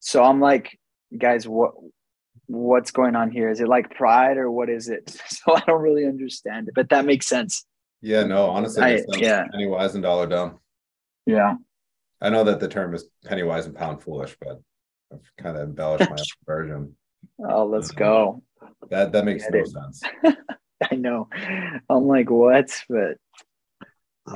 So 0.01 0.23
I'm 0.23 0.41
like, 0.41 0.79
guys, 1.17 1.47
what 1.47 1.73
what's 2.47 2.91
going 2.91 3.17
on 3.17 3.31
here? 3.31 3.51
Is 3.51 3.61
it 3.61 3.69
like 3.69 3.95
pride 3.95 4.37
or 4.37 4.51
what 4.51 4.69
is 4.69 4.89
it? 4.89 5.17
So 5.29 5.57
I 5.57 5.61
don't 5.67 5.81
really 5.81 6.07
understand 6.07 6.69
it, 6.69 6.75
but 6.75 6.91
that 6.91 7.05
makes 7.05 7.27
sense. 7.27 7.65
Yeah, 8.01 8.25
no, 8.25 8.47
honestly, 8.51 8.83
I, 8.83 9.03
yeah. 9.17 9.45
penny 9.51 9.67
wise 9.67 9.95
and 9.95 10.03
dollar 10.03 10.27
dumb. 10.27 10.59
Yeah. 11.27 11.55
I 12.23 12.31
know 12.31 12.45
that 12.45 12.61
the 12.61 12.69
term 12.69 12.95
is 12.95 13.05
penny 13.25 13.43
wise 13.43 13.67
and 13.67 13.75
pound 13.75 14.01
foolish, 14.01 14.37
but 14.41 14.61
I've 15.13 15.33
kind 15.37 15.57
of 15.57 15.65
embellished 15.65 16.09
my 16.09 16.17
version. 16.47 16.97
Oh, 17.45 17.67
let's 17.67 17.91
um, 17.91 17.97
go. 17.97 18.43
That 18.91 19.11
that 19.13 19.25
makes 19.25 19.45
no 19.51 19.59
it. 19.59 19.69
sense. 19.69 20.03
I 20.91 20.95
know. 20.95 21.29
I'm 21.91 22.07
like, 22.07 22.31
what? 22.31 22.71
But 22.89 23.17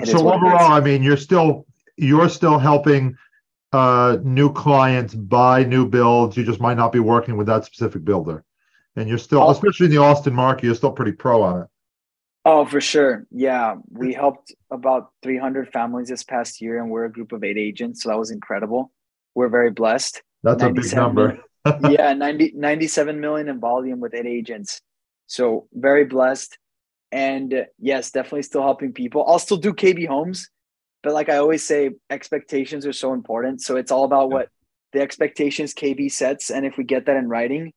so 0.05 0.33
overall, 0.33 0.73
I 0.73 0.81
mean, 0.81 1.03
you're 1.03 1.17
still 1.17 1.65
you're 1.97 2.29
still 2.29 2.59
helping 2.59 3.17
uh, 3.73 4.19
new 4.23 4.53
clients 4.53 5.15
buy 5.15 5.63
new 5.63 5.87
builds. 5.87 6.37
You 6.37 6.45
just 6.45 6.61
might 6.61 6.77
not 6.77 6.93
be 6.93 6.99
working 6.99 7.37
with 7.37 7.47
that 7.47 7.65
specific 7.65 8.05
builder, 8.05 8.45
and 8.97 9.09
you're 9.09 9.19
still, 9.19 9.43
oh. 9.43 9.51
especially 9.51 9.87
in 9.87 9.93
the 9.93 9.99
Austin 9.99 10.35
market, 10.35 10.65
you're 10.65 10.75
still 10.75 10.93
pretty 10.93 11.13
pro 11.13 11.43
on 11.43 11.63
it. 11.63 11.69
Oh, 12.49 12.65
for 12.65 12.81
sure. 12.81 13.27
Yeah. 13.33 13.75
We 13.91 14.13
helped 14.13 14.55
about 14.71 15.11
300 15.25 15.73
families 15.73 16.09
this 16.09 16.23
past 16.23 16.61
year, 16.61 16.81
and 16.81 16.89
we're 16.89 17.07
a 17.07 17.13
group 17.13 17.33
of 17.33 17.43
eight 17.43 17.59
agents. 17.59 18.05
So 18.05 18.11
that 18.11 18.19
was 18.19 18.31
incredible. 18.31 18.93
We're 19.35 19.49
very 19.49 19.73
blessed. 19.73 20.23
That's 20.45 20.63
a 20.63 20.71
big 20.71 20.95
number. 20.95 21.41
yeah. 21.91 22.13
90, 22.15 22.53
97 22.55 23.21
million 23.21 23.49
in 23.49 23.59
volume 23.59 23.99
with 23.99 24.15
eight 24.15 24.27
agents. 24.27 24.81
So 25.27 25.67
very 25.73 26.05
blessed. 26.05 26.57
And 27.11 27.53
uh, 27.53 27.63
yes, 27.81 28.13
definitely 28.13 28.43
still 28.43 28.63
helping 28.63 28.93
people. 28.93 29.25
I'll 29.27 29.41
still 29.41 29.57
do 29.57 29.73
KB 29.73 30.07
homes, 30.07 30.49
but 31.03 31.15
like 31.15 31.29
I 31.29 31.39
always 31.39 31.67
say, 31.67 31.91
expectations 32.11 32.87
are 32.87 32.93
so 32.93 33.13
important. 33.13 33.61
So 33.61 33.75
it's 33.75 33.91
all 33.91 34.05
about 34.05 34.31
what 34.31 34.51
the 34.93 35.01
expectations 35.01 35.75
KB 35.75 36.13
sets. 36.13 36.51
And 36.51 36.65
if 36.65 36.77
we 36.79 36.85
get 36.85 37.07
that 37.07 37.17
in 37.17 37.29
writing, 37.29 37.73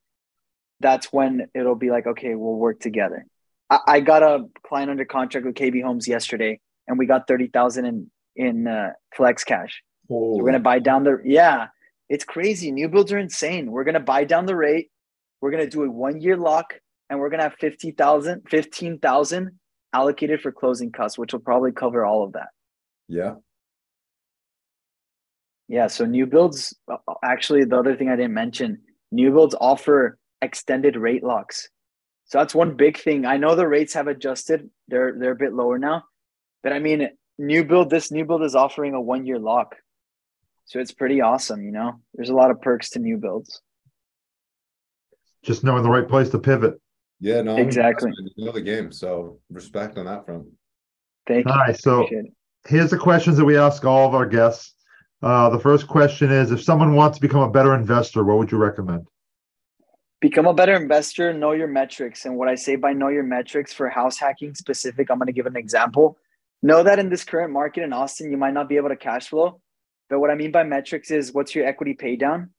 that's 0.80 1.12
when 1.12 1.48
it'll 1.56 1.74
be 1.74 1.90
like, 1.90 2.06
okay, 2.06 2.36
we'll 2.36 2.54
work 2.54 2.80
together. 2.80 3.26
I, 3.70 3.80
I 3.88 4.00
got 4.00 4.24
a 4.24 4.46
client 4.66 4.92
under 4.92 5.06
contract 5.06 5.46
with 5.46 5.56
KB 5.56 5.84
Homes 5.84 6.08
yesterday, 6.08 6.60
and 6.88 6.98
we 6.98 7.06
got 7.06 7.28
thirty 7.28 7.48
thousand 7.48 7.86
in 7.86 8.12
in 8.36 8.68
uh, 8.68 8.92
flex 9.16 9.44
cash. 9.44 9.82
So 10.08 10.38
we're 10.38 10.46
gonna 10.46 10.60
buy 10.60 10.80
down 10.80 11.04
the 11.04 11.22
yeah. 11.24 11.68
It's 12.10 12.26
crazy. 12.26 12.72
New 12.72 12.90
builds 12.90 13.12
are 13.12 13.20
insane. 13.20 13.72
We're 13.72 13.84
gonna 13.84 14.00
buy 14.00 14.24
down 14.24 14.48
the 14.48 14.56
rate. 14.56 14.90
We're 15.42 15.52
gonna 15.52 15.70
do 15.70 15.84
a 15.84 15.90
one 15.90 16.20
year 16.20 16.36
lock, 16.36 16.74
and 17.10 17.20
we're 17.20 17.30
gonna 17.30 17.44
have 17.44 17.56
50,000, 17.60 18.42
15,000 18.50 19.60
allocated 19.94 20.42
for 20.42 20.52
closing 20.52 20.92
costs, 20.92 21.18
which 21.18 21.34
will 21.34 21.40
probably 21.40 21.72
cover 21.72 22.06
all 22.06 22.24
of 22.24 22.34
that. 22.34 22.48
Yeah. 23.08 23.36
Yeah. 25.68 25.88
So 25.88 26.06
new 26.06 26.26
builds, 26.26 26.76
actually, 27.24 27.66
the 27.66 27.78
other 27.78 27.96
thing 27.96 28.10
I 28.10 28.16
didn't 28.16 28.34
mention, 28.34 28.80
new 29.12 29.32
builds 29.32 29.56
offer 29.60 30.18
extended 30.42 30.96
rate 30.96 31.24
locks. 31.24 31.70
So 32.30 32.38
that's 32.38 32.54
one 32.54 32.76
big 32.76 32.98
thing. 32.98 33.26
I 33.26 33.38
know 33.38 33.56
the 33.56 33.68
rates 33.68 33.94
have 33.96 34.08
adjusted; 34.08 34.70
they're 34.88 35.14
they're 35.18 35.32
a 35.32 35.36
bit 35.36 35.52
lower 35.54 35.80
now, 35.80 36.04
but 36.62 36.72
I 36.72 36.80
mean, 36.80 37.10
new 37.40 37.66
build. 37.66 37.90
This 37.90 38.12
new 38.12 38.24
build 38.24 38.44
is 38.44 38.54
offering 38.54 38.94
a 38.94 39.02
one 39.02 39.26
year 39.26 39.40
lock, 39.40 39.76
so 40.66 40.80
it's 40.80 40.92
pretty 40.92 41.22
awesome. 41.22 41.64
You 41.64 41.72
know, 41.72 42.00
there's 42.14 42.30
a 42.30 42.36
lot 42.36 42.52
of 42.52 42.62
perks 42.62 42.92
to 42.92 43.00
new 43.00 43.18
builds. 43.18 43.62
Just 45.44 45.64
knowing 45.64 45.82
the 45.82 45.90
right 45.90 46.08
place 46.08 46.30
to 46.30 46.38
pivot. 46.38 46.80
Yeah, 47.20 47.42
no, 47.42 47.58
exactly. 47.58 48.12
You 48.36 48.46
know 48.46 48.52
the 48.52 48.62
game, 48.62 48.92
so 48.92 49.40
respect 49.50 49.98
on 49.98 50.06
that 50.06 50.26
front. 50.26 50.46
Thank 51.28 51.48
you. 51.48 51.52
All 51.52 51.58
right, 51.58 51.78
so 51.78 52.08
here's 52.68 52.92
the 52.92 52.98
questions 52.98 53.38
that 53.38 53.46
we 53.46 53.58
ask 53.58 53.84
all 53.86 54.08
of 54.08 54.14
our 54.14 54.28
guests. 54.28 54.76
Uh, 55.24 55.50
the 55.50 55.60
first 55.60 55.88
question 55.88 56.32
is: 56.32 56.52
If 56.52 56.62
someone 56.62 56.94
wants 56.94 57.18
to 57.18 57.22
become 57.24 57.42
a 57.42 57.50
better 57.50 57.74
investor, 57.74 58.24
what 58.24 58.38
would 58.38 58.52
you 58.52 58.60
recommend? 58.60 59.08
Become 60.22 60.46
a 60.46 60.54
better 60.54 60.76
investor 60.76 61.34
know 61.34 61.52
your 61.52 61.68
metrics. 61.68 62.26
And 62.26 62.38
what 62.38 62.48
i 62.48 62.56
say 62.56 62.76
by 62.76 62.94
know 62.94 63.08
your 63.08 63.24
metrics 63.24 63.74
for 63.74 63.90
house 63.90 64.18
hacking 64.18 64.56
specific 64.56 65.10
i'm 65.10 65.18
going 65.18 65.28
to 65.28 65.34
give 65.34 65.46
an 65.46 65.58
example. 65.58 66.18
Know 66.62 66.84
that 66.84 67.00
in 67.00 67.10
this 67.10 67.24
current 67.24 67.54
market 67.54 67.84
in 67.84 67.94
austin 67.94 68.32
you 68.32 68.38
might 68.38 68.54
not 68.54 68.70
be 68.70 68.78
able 68.78 68.90
to 68.90 68.96
cash 68.96 69.30
flow 69.30 69.62
but 70.10 70.20
what 70.20 70.30
i 70.30 70.36
mean 70.36 70.52
by 70.52 70.64
metrics 70.64 71.12
is 71.12 71.34
what's 71.34 71.56
your 71.56 71.66
equity 71.66 71.94
pay 71.94 72.16
down? 72.16 72.52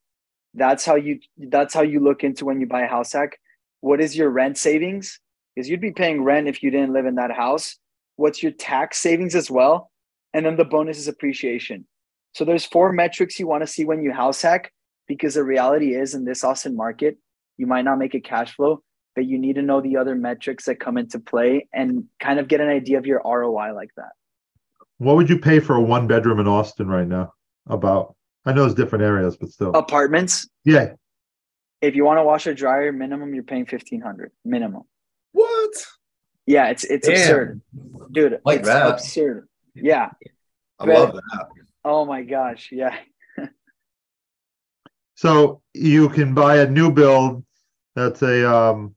That's 0.55 0.85
how 0.85 0.97
you 0.97 1.21
that's 1.37 1.75
how 1.75 1.83
you 1.83 2.01
look 2.01 2.25
into 2.25 2.45
when 2.45 2.61
you 2.61 2.67
buy 2.67 2.83
a 2.83 2.89
house 2.89 3.13
hack. 3.13 3.39
What 3.81 4.01
is 4.01 4.17
your 4.17 4.31
rent 4.31 4.59
savings? 4.59 5.21
Because 5.55 5.69
you'd 5.69 5.81
be 5.81 5.93
paying 5.93 6.23
rent 6.23 6.49
if 6.49 6.63
you 6.63 6.71
didn't 6.71 6.93
live 6.93 7.07
in 7.07 7.17
that 7.17 7.31
house. 7.31 7.77
What's 8.17 8.43
your 8.43 8.53
tax 8.53 8.99
savings 8.99 9.35
as 9.35 9.51
well? 9.51 9.91
And 10.33 10.45
then 10.45 10.57
the 10.57 10.65
bonus 10.65 10.99
is 10.99 11.09
appreciation. 11.09 11.87
So 12.35 12.45
there's 12.45 12.65
four 12.65 12.93
metrics 12.93 13.39
you 13.41 13.49
want 13.49 13.63
to 13.63 13.67
see 13.67 13.85
when 13.85 14.03
you 14.03 14.13
house 14.13 14.43
hack 14.43 14.73
because 15.09 15.35
the 15.35 15.43
reality 15.43 15.95
is 15.95 16.15
in 16.15 16.25
this 16.25 16.45
austin 16.45 16.77
market 16.77 17.19
you 17.61 17.67
might 17.67 17.85
not 17.85 17.99
make 17.99 18.15
a 18.15 18.21
cash 18.21 18.57
flow, 18.57 18.83
but 19.15 19.27
you 19.27 19.39
need 19.39 19.57
to 19.57 19.63
know 19.63 19.83
the 19.83 19.99
other 19.99 20.15
metrics 20.15 20.65
that 20.65 20.81
come 20.81 20.97
into 20.97 21.19
play 21.19 21.69
and 21.75 22.05
kind 22.19 22.39
of 22.39 22.49
get 22.49 22.63
an 22.63 22.69
idea 22.69 22.97
of 22.97 23.05
your 23.05 23.21
ROI 23.23 23.75
like 23.75 23.91
that. 23.99 24.13
What 24.97 25.17
would 25.17 25.29
you 25.29 25.39
pay 25.39 25.61
for 25.61 25.77
a 25.77 25.81
one 25.81 26.07
bedroom 26.07 26.41
in 26.41 26.49
Austin 26.49 26.89
right 26.89 27.07
now? 27.07 27.35
About 27.67 28.17
I 28.47 28.55
know 28.55 28.65
it's 28.65 28.75
different 28.75 29.05
areas, 29.05 29.37
but 29.37 29.51
still 29.51 29.73
apartments. 29.73 30.49
Yeah. 30.65 30.95
If 31.83 31.95
you 31.95 32.05
want 32.07 32.19
to 32.19 32.25
wash 32.25 32.47
a 32.47 32.55
dryer, 32.55 32.93
minimum 32.93 33.35
you're 33.35 33.45
paying 33.45 33.67
fifteen 33.67 34.01
hundred 34.01 34.33
minimum. 34.43 34.85
What? 35.33 35.87
Yeah, 36.47 36.69
it's 36.69 36.85
it's 36.85 37.07
Damn. 37.07 37.17
absurd, 37.17 37.61
dude. 38.11 38.41
Like 38.43 38.61
it's 38.61 38.69
that. 38.69 38.87
absurd. 38.89 39.49
Yeah. 39.75 40.11
I 40.79 40.87
but, 40.87 40.89
love 40.89 41.13
that. 41.13 41.49
Oh 41.85 42.07
my 42.07 42.23
gosh, 42.23 42.71
yeah. 42.73 42.97
so 45.15 45.61
you 45.75 46.09
can 46.09 46.33
buy 46.33 46.57
a 46.57 46.67
new 46.67 46.91
build 46.91 47.45
that's 47.95 48.23
a 48.23 48.51
um 48.51 48.95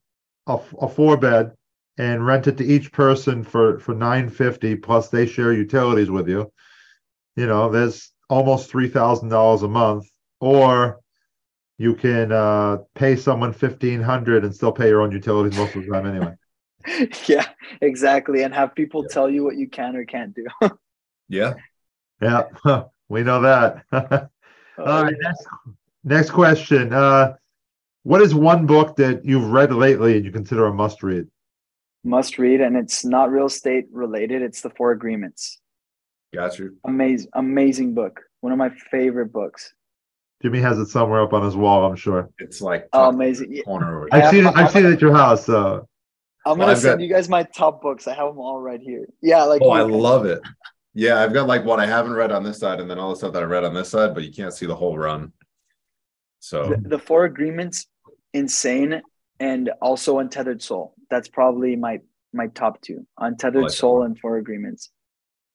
a, 0.48 0.60
a 0.82 0.88
four 0.88 1.18
bed 1.18 1.52
and 1.98 2.26
rent 2.26 2.48
it 2.48 2.58
to 2.58 2.66
each 2.66 2.92
person 2.92 3.44
for 3.44 3.80
for 3.80 3.94
950 3.94 4.76
plus 4.78 5.10
they 5.10 5.26
share 5.26 5.54
utilities 5.54 6.10
with 6.10 6.28
you 6.28 6.52
you 7.36 7.46
know 7.48 7.70
there's 7.70 8.12
almost 8.30 8.72
$3000 8.72 9.64
a 9.64 9.68
month 9.68 10.06
or 10.40 11.00
you 11.78 11.96
can 11.96 12.32
uh, 12.32 12.78
pay 12.96 13.16
someone 13.16 13.52
fifteen 13.52 14.02
hundred 14.02 14.44
and 14.44 14.54
still 14.56 14.72
pay 14.72 14.88
your 14.88 15.02
own 15.02 15.12
utilities 15.12 15.58
most 15.58 15.76
of 15.76 15.86
the 15.86 15.92
time 15.92 16.06
anyway. 16.06 16.34
yeah, 17.28 17.48
exactly, 17.82 18.44
and 18.44 18.54
have 18.54 18.76
people 18.76 19.04
yeah. 19.04 19.14
tell 19.14 19.30
you 19.30 19.44
what 19.44 19.56
you 19.58 19.68
can 19.68 19.96
or 19.96 20.06
can't 20.06 20.36
do. 20.36 20.46
yeah, 21.30 21.54
yeah, 22.22 22.44
we 23.10 23.24
know 23.24 23.42
that. 23.42 23.84
Oh, 23.92 24.28
All 24.78 25.04
right, 25.04 25.16
next 25.20 25.48
next 26.04 26.30
question. 26.32 26.94
Uh, 26.94 27.36
what 28.04 28.22
is 28.22 28.36
one 28.36 28.66
book 28.66 28.96
that 28.98 29.26
you've 29.26 29.50
read 29.50 29.74
lately 29.74 30.18
and 30.18 30.26
you 30.26 30.32
consider 30.32 30.66
a 30.66 30.74
must 30.74 31.04
read? 31.04 31.28
Must 32.04 32.38
read, 32.38 32.62
and 32.62 32.76
it's 32.76 33.06
not 33.06 33.32
real 33.32 33.46
estate 33.46 33.86
related. 33.92 34.42
It's 34.42 34.62
the 34.62 34.70
Four 34.70 34.92
Agreements. 34.92 35.60
Got 36.34 36.60
you. 36.60 36.76
Amazing, 36.86 37.30
amazing 37.34 37.94
book. 37.94 38.20
One 38.42 38.52
of 38.52 38.58
my 38.60 38.70
favorite 38.92 39.32
books. 39.32 39.74
Jimmy 40.42 40.60
has 40.60 40.78
it 40.78 40.88
somewhere 40.88 41.22
up 41.22 41.32
on 41.32 41.44
his 41.44 41.56
wall, 41.56 41.86
I'm 41.86 41.96
sure. 41.96 42.30
It's 42.40 42.60
like 42.60 42.90
oh, 42.92 43.08
amazing. 43.08 43.62
Corner. 43.64 44.10
I've 44.12 44.30
seen 44.30 44.46
it. 44.46 44.54
I've 44.56 44.72
seen 44.72 44.86
it 44.86 44.92
at 44.92 45.02
your 45.02 45.14
house. 45.14 45.46
So 45.46 45.88
I'm 46.46 46.58
gonna 46.58 46.74
well, 46.74 46.76
send 46.76 47.00
got... 47.00 47.04
you 47.04 47.10
guys 47.10 47.30
my 47.30 47.44
top 47.44 47.82
books. 47.82 48.08
I 48.08 48.14
have 48.14 48.28
them 48.28 48.40
all 48.40 48.60
right 48.60 48.82
here. 48.82 49.08
Yeah, 49.22 49.44
like 49.44 49.62
oh, 49.64 49.70
I 49.70 49.84
love 49.84 50.26
it. 50.26 50.42
Yeah, 50.94 51.22
I've 51.22 51.34
got 51.34 51.48
like 51.48 51.64
what 51.64 51.80
I 51.80 51.86
haven't 51.86 52.14
read 52.14 52.34
on 52.34 52.44
this 52.44 52.60
side, 52.60 52.82
and 52.82 52.90
then 52.90 53.00
all 53.00 53.12
the 53.12 53.16
stuff 53.16 53.32
that 53.32 53.44
I 53.44 53.46
read 53.46 53.64
on 53.64 53.74
this 53.74 53.90
side, 53.90 54.14
but 54.14 54.24
you 54.24 54.34
can't 54.34 54.54
see 54.54 54.66
the 54.66 54.76
whole 54.76 54.98
run. 54.98 55.32
So 56.40 56.66
the, 56.66 56.90
the 56.90 57.00
four 57.00 57.24
agreements, 57.24 57.88
insane, 58.34 59.02
and 59.40 59.72
also 59.82 60.20
untethered 60.20 60.62
soul. 60.62 60.96
That's 61.10 61.28
probably 61.28 61.76
my 61.76 62.00
my 62.34 62.48
top 62.48 62.82
two: 62.82 63.06
untethered 63.18 63.64
like 63.64 63.72
soul 63.72 64.04
and 64.04 64.18
four 64.18 64.38
agreements. 64.38 64.90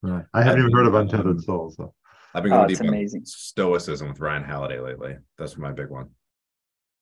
Right. 0.03 0.25
I 0.33 0.43
haven't 0.43 0.61
even 0.61 0.73
heard 0.73 0.87
of 0.87 0.95
untethered 0.95 1.43
soul. 1.43 1.71
So 1.77 1.95
I've 2.35 2.43
been 2.43 2.53
going 2.53 2.65
oh, 2.65 2.69
deep 2.69 2.81
amazing. 2.81 3.23
stoicism 3.25 4.09
with 4.09 4.21
Ryan 4.21 4.45
Holiday 4.45 4.81
lately. 4.81 5.17
That's 5.39 5.57
my 5.59 5.73
big 5.73 5.89
one. 5.89 6.11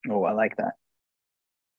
Oh, 0.09 0.25
I 0.25 0.33
like 0.33 0.57
that. 0.57 0.73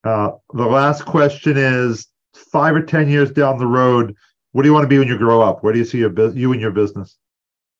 Uh, 0.04 0.32
the 0.54 0.66
last 0.66 1.06
question 1.06 1.58
is: 1.58 2.08
five 2.34 2.76
or 2.76 2.84
ten 2.84 3.10
years 3.10 3.32
down 3.32 3.58
the 3.58 3.68
road, 3.68 4.16
what 4.52 4.64
do 4.64 4.70
you 4.70 4.74
want 4.74 4.84
to 4.84 4.88
be 4.88 5.00
when 5.00 5.08
you 5.08 5.18
grow 5.18 5.42
up? 5.42 5.64
Where 5.64 5.74
do 5.74 5.80
you 5.80 5.86
see 5.86 5.98
your 5.98 6.12
you 6.32 6.52
and 6.52 6.62
your 6.62 6.72
business? 6.72 7.18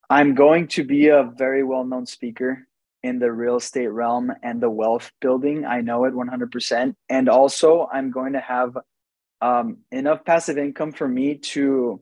I'm 0.10 0.36
going 0.36 0.68
to 0.70 0.86
be 0.86 1.10
a 1.10 1.32
very 1.38 1.64
well-known 1.64 2.06
speaker 2.06 2.66
in 3.08 3.20
the 3.20 3.32
real 3.32 3.56
estate 3.56 3.88
realm 3.88 4.32
and 4.44 4.62
the 4.62 4.70
wealth 4.70 5.12
building. 5.22 5.66
I 5.66 5.82
know 5.82 6.06
it 6.06 6.14
100%. 6.14 6.94
And 7.10 7.30
also, 7.30 7.88
I'm 7.92 8.12
going 8.12 8.34
to 8.34 8.42
have 8.42 8.78
um, 9.42 9.78
enough 9.92 10.26
passive 10.26 10.58
income 10.58 10.92
for 10.92 11.08
me 11.08 11.36
to, 11.36 12.02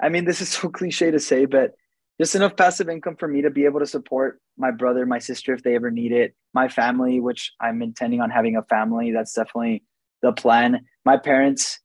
I 0.00 0.10
mean, 0.10 0.24
this 0.24 0.40
is 0.40 0.48
so 0.56 0.68
cliche 0.68 1.10
to 1.10 1.18
say, 1.18 1.46
but 1.46 1.72
just 2.20 2.34
enough 2.34 2.56
passive 2.56 2.88
income 2.88 3.16
for 3.16 3.26
me 3.26 3.42
to 3.42 3.50
be 3.50 3.64
able 3.64 3.80
to 3.80 3.86
support 3.86 4.40
my 4.56 4.70
brother, 4.70 5.04
my 5.04 5.18
sister, 5.18 5.52
if 5.52 5.62
they 5.62 5.74
ever 5.74 5.90
need 5.90 6.12
it, 6.12 6.34
my 6.52 6.68
family, 6.68 7.20
which 7.20 7.52
I'm 7.60 7.82
intending 7.82 8.20
on 8.20 8.30
having 8.30 8.56
a 8.56 8.62
family. 8.62 9.10
That's 9.10 9.32
definitely 9.32 9.82
the 10.22 10.32
plan. 10.32 10.84
My 11.04 11.16
parents, 11.16 11.80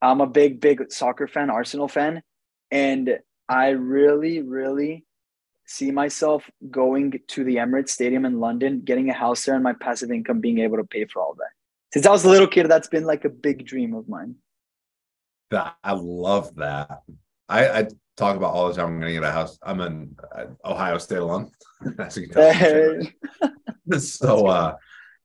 I'm 0.00 0.20
a 0.20 0.26
big, 0.26 0.60
big 0.60 0.92
soccer 0.92 1.26
fan, 1.26 1.50
Arsenal 1.50 1.88
fan. 1.88 2.22
And 2.70 3.18
I 3.48 3.70
really, 3.70 4.40
really 4.40 5.04
see 5.66 5.90
myself 5.90 6.50
going 6.70 7.20
to 7.28 7.44
the 7.44 7.56
Emirates 7.56 7.90
Stadium 7.90 8.24
in 8.24 8.40
London, 8.40 8.80
getting 8.80 9.10
a 9.10 9.14
house 9.14 9.44
there, 9.44 9.54
and 9.54 9.64
my 9.64 9.72
passive 9.72 10.10
income 10.10 10.40
being 10.40 10.58
able 10.58 10.76
to 10.76 10.84
pay 10.84 11.04
for 11.04 11.22
all 11.22 11.34
that. 11.34 11.50
Since 11.92 12.06
I 12.06 12.10
was 12.10 12.24
a 12.24 12.30
little 12.30 12.46
kid, 12.46 12.68
that's 12.68 12.88
been 12.88 13.04
like 13.04 13.24
a 13.24 13.28
big 13.28 13.66
dream 13.66 13.94
of 13.94 14.08
mine. 14.08 14.36
That 15.50 15.76
I 15.84 15.92
love 15.92 16.54
that. 16.56 17.02
I, 17.48 17.68
I 17.68 17.88
talk 18.16 18.36
about 18.36 18.54
all 18.54 18.68
the 18.68 18.74
time. 18.74 18.86
I'm 18.86 19.00
going 19.00 19.14
to 19.14 19.20
get 19.20 19.28
a 19.28 19.32
house. 19.32 19.58
I'm 19.62 19.80
in 19.80 20.16
uh, 20.34 20.46
Ohio 20.64 20.98
State 20.98 21.18
alum, 21.18 21.50
as 21.98 22.16
you 22.16 22.28
can 22.28 23.02
tell. 23.90 24.00
so 24.00 24.46
uh, 24.46 24.76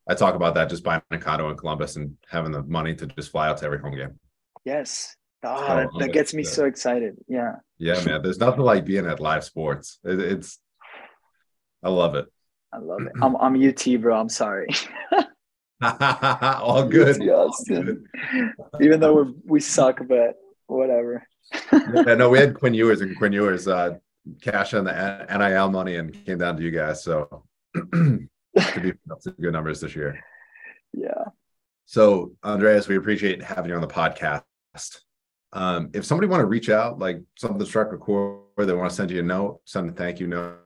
I 0.10 0.13
talk 0.13 0.36
about 0.36 0.56
that 0.56 0.69
just 0.69 0.84
buying 0.84 1.02
a 1.12 1.17
condo 1.17 1.50
in 1.50 1.58
Columbus 1.58 1.95
and 1.95 2.15
having 2.30 2.52
the 2.52 2.63
money 2.63 2.95
to 2.95 3.08
just 3.08 3.32
fly 3.32 3.47
out 3.47 3.58
to 3.58 3.65
every 3.65 3.80
home 3.80 3.95
game. 3.95 4.19
Yes. 4.65 5.15
Oh, 5.43 5.67
that, 5.67 5.89
that 6.00 6.13
gets 6.13 6.34
me 6.34 6.43
so 6.43 6.65
excited. 6.65 7.15
Yeah. 7.28 7.56
Yeah, 7.78 8.04
man. 8.04 8.21
There's 8.23 8.39
nothing 8.39 8.62
like 8.62 8.86
being 8.86 9.06
at 9.06 9.19
live 9.19 9.43
sports. 9.43 10.00
It, 10.04 10.19
it's, 10.19 10.60
I 11.84 11.89
love 11.89 12.15
it. 12.15 12.26
I 12.73 12.80
love 12.80 13.02
it. 13.02 13.13
I'm, 13.21 13.36
I'm 13.38 13.69
UT, 13.69 14.02
bro. 14.02 14.19
I'm 14.19 14.30
sorry. 14.30 14.67
All 15.82 16.84
good. 16.89 17.19
Good. 17.19 18.04
Even 18.82 19.00
though 19.00 19.23
we 19.23 19.34
we 19.45 19.60
suck, 19.60 20.02
but 20.08 20.36
whatever. 20.65 21.28
yeah, 21.71 22.15
no, 22.15 22.30
we 22.30 22.39
had 22.39 22.54
Quinn 22.60 22.73
Ewers 22.73 23.02
and 23.02 23.15
Quinn 23.17 23.34
Ewers 23.34 23.67
uh, 23.67 23.97
cash 24.41 24.73
on 24.73 24.86
the 24.86 25.26
NIL 25.30 25.69
money 25.69 25.95
and 25.95 26.13
came 26.26 26.39
down 26.39 26.58
to 26.58 26.63
you 26.63 26.71
guys. 26.71 27.04
So 27.04 27.43
to 27.76 28.28
be 28.56 28.93
some 29.19 29.36
good 29.39 29.54
numbers 29.54 29.82
this 29.82 29.95
year. 29.95 30.19
Yeah. 30.93 31.26
So 31.86 32.34
Andres, 32.43 32.88
we 32.88 32.97
appreciate 32.97 33.43
having 33.43 33.69
you 33.69 33.76
on 33.76 33.82
the 33.82 33.88
podcast. 33.88 34.43
Um, 35.53 35.89
if 35.93 36.05
somebody 36.05 36.27
want 36.27 36.41
to 36.41 36.45
reach 36.45 36.69
out, 36.69 36.99
like 36.99 37.21
something 37.38 37.65
struck 37.65 37.93
a 37.93 37.97
chord, 37.97 38.41
they 38.57 38.73
want 38.73 38.89
to 38.89 38.95
send 38.95 39.12
you 39.12 39.19
a 39.19 39.23
note, 39.23 39.62
send 39.65 39.89
a 39.89 39.93
thank 39.93 40.19
you 40.19 40.27
note, 40.27 40.57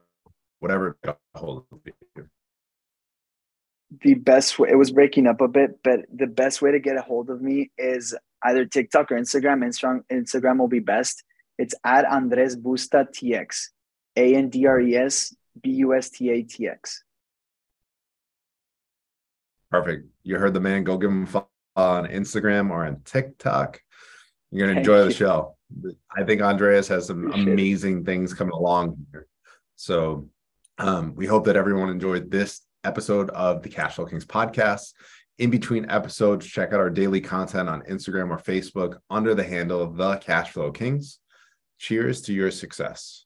whatever, 0.59 0.97
hold 1.35 1.65
you. 1.85 2.27
The 4.03 4.13
best 4.15 4.57
way 4.57 4.69
it 4.71 4.75
was 4.75 4.91
breaking 4.91 5.27
up 5.27 5.41
a 5.41 5.47
bit, 5.47 5.79
but 5.83 6.01
the 6.13 6.27
best 6.27 6.61
way 6.61 6.71
to 6.71 6.79
get 6.79 6.97
a 6.97 7.01
hold 7.01 7.29
of 7.29 7.41
me 7.41 7.71
is 7.77 8.15
either 8.43 8.65
TikTok 8.65 9.11
or 9.11 9.19
Instagram. 9.19 9.63
Instagram, 9.63 10.03
Instagram 10.11 10.59
will 10.59 10.67
be 10.67 10.79
best. 10.79 11.23
It's 11.57 11.75
at 11.83 12.05
Andres 12.05 12.55
Busta 12.55 13.05
TX, 13.11 13.67
A 14.15 14.35
N 14.35 14.49
D 14.49 14.65
R 14.65 14.79
E 14.79 14.95
S 14.95 15.35
B 15.61 15.71
U 15.71 15.93
S 15.93 16.09
T 16.09 16.29
A 16.29 16.41
T 16.41 16.67
X. 16.67 17.03
Perfect. 19.69 20.07
You 20.23 20.37
heard 20.37 20.53
the 20.53 20.59
man. 20.59 20.83
Go 20.83 20.97
give 20.97 21.11
him 21.11 21.27
on 21.75 22.07
Instagram 22.07 22.71
or 22.71 22.85
on 22.85 23.01
TikTok. 23.05 23.81
You're 24.51 24.67
gonna 24.67 24.79
enjoy 24.79 25.05
the 25.05 25.13
show. 25.13 25.55
I 26.15 26.23
think 26.23 26.41
Andres 26.41 26.87
has 26.89 27.07
some 27.07 27.31
amazing 27.31 28.03
things 28.03 28.33
coming 28.33 28.53
along 28.53 28.97
here. 29.11 29.27
So 29.77 30.27
um, 30.77 31.15
we 31.15 31.25
hope 31.25 31.45
that 31.45 31.55
everyone 31.55 31.89
enjoyed 31.89 32.29
this 32.29 32.61
episode 32.83 33.29
of 33.29 33.63
the 33.63 33.69
Cashflow 33.69 34.09
Kings 34.09 34.25
podcast. 34.25 34.93
In 35.37 35.49
between 35.49 35.89
episodes, 35.89 36.45
check 36.45 36.73
out 36.73 36.79
our 36.79 36.89
daily 36.89 37.21
content 37.21 37.69
on 37.69 37.81
Instagram 37.83 38.29
or 38.29 38.37
Facebook 38.37 38.97
under 39.09 39.33
the 39.33 39.43
handle 39.43 39.81
of 39.81 39.95
the 39.95 40.17
Cashflow 40.17 40.75
Kings. 40.75 41.19
Cheers 41.79 42.21
to 42.23 42.33
your 42.33 42.51
success. 42.51 43.25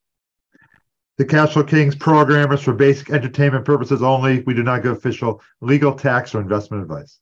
The 1.18 1.26
Cashflow 1.26 1.68
Kings 1.68 1.96
program 1.96 2.52
is 2.52 2.62
for 2.62 2.74
basic 2.74 3.10
entertainment 3.10 3.66
purposes 3.66 4.04
only. 4.04 4.44
We 4.44 4.54
do 4.54 4.64
not 4.64 4.84
give 4.84 4.92
official 4.92 5.42
legal, 5.62 5.94
tax, 5.94 6.36
or 6.36 6.42
investment 6.42 6.84
advice. 6.84 7.20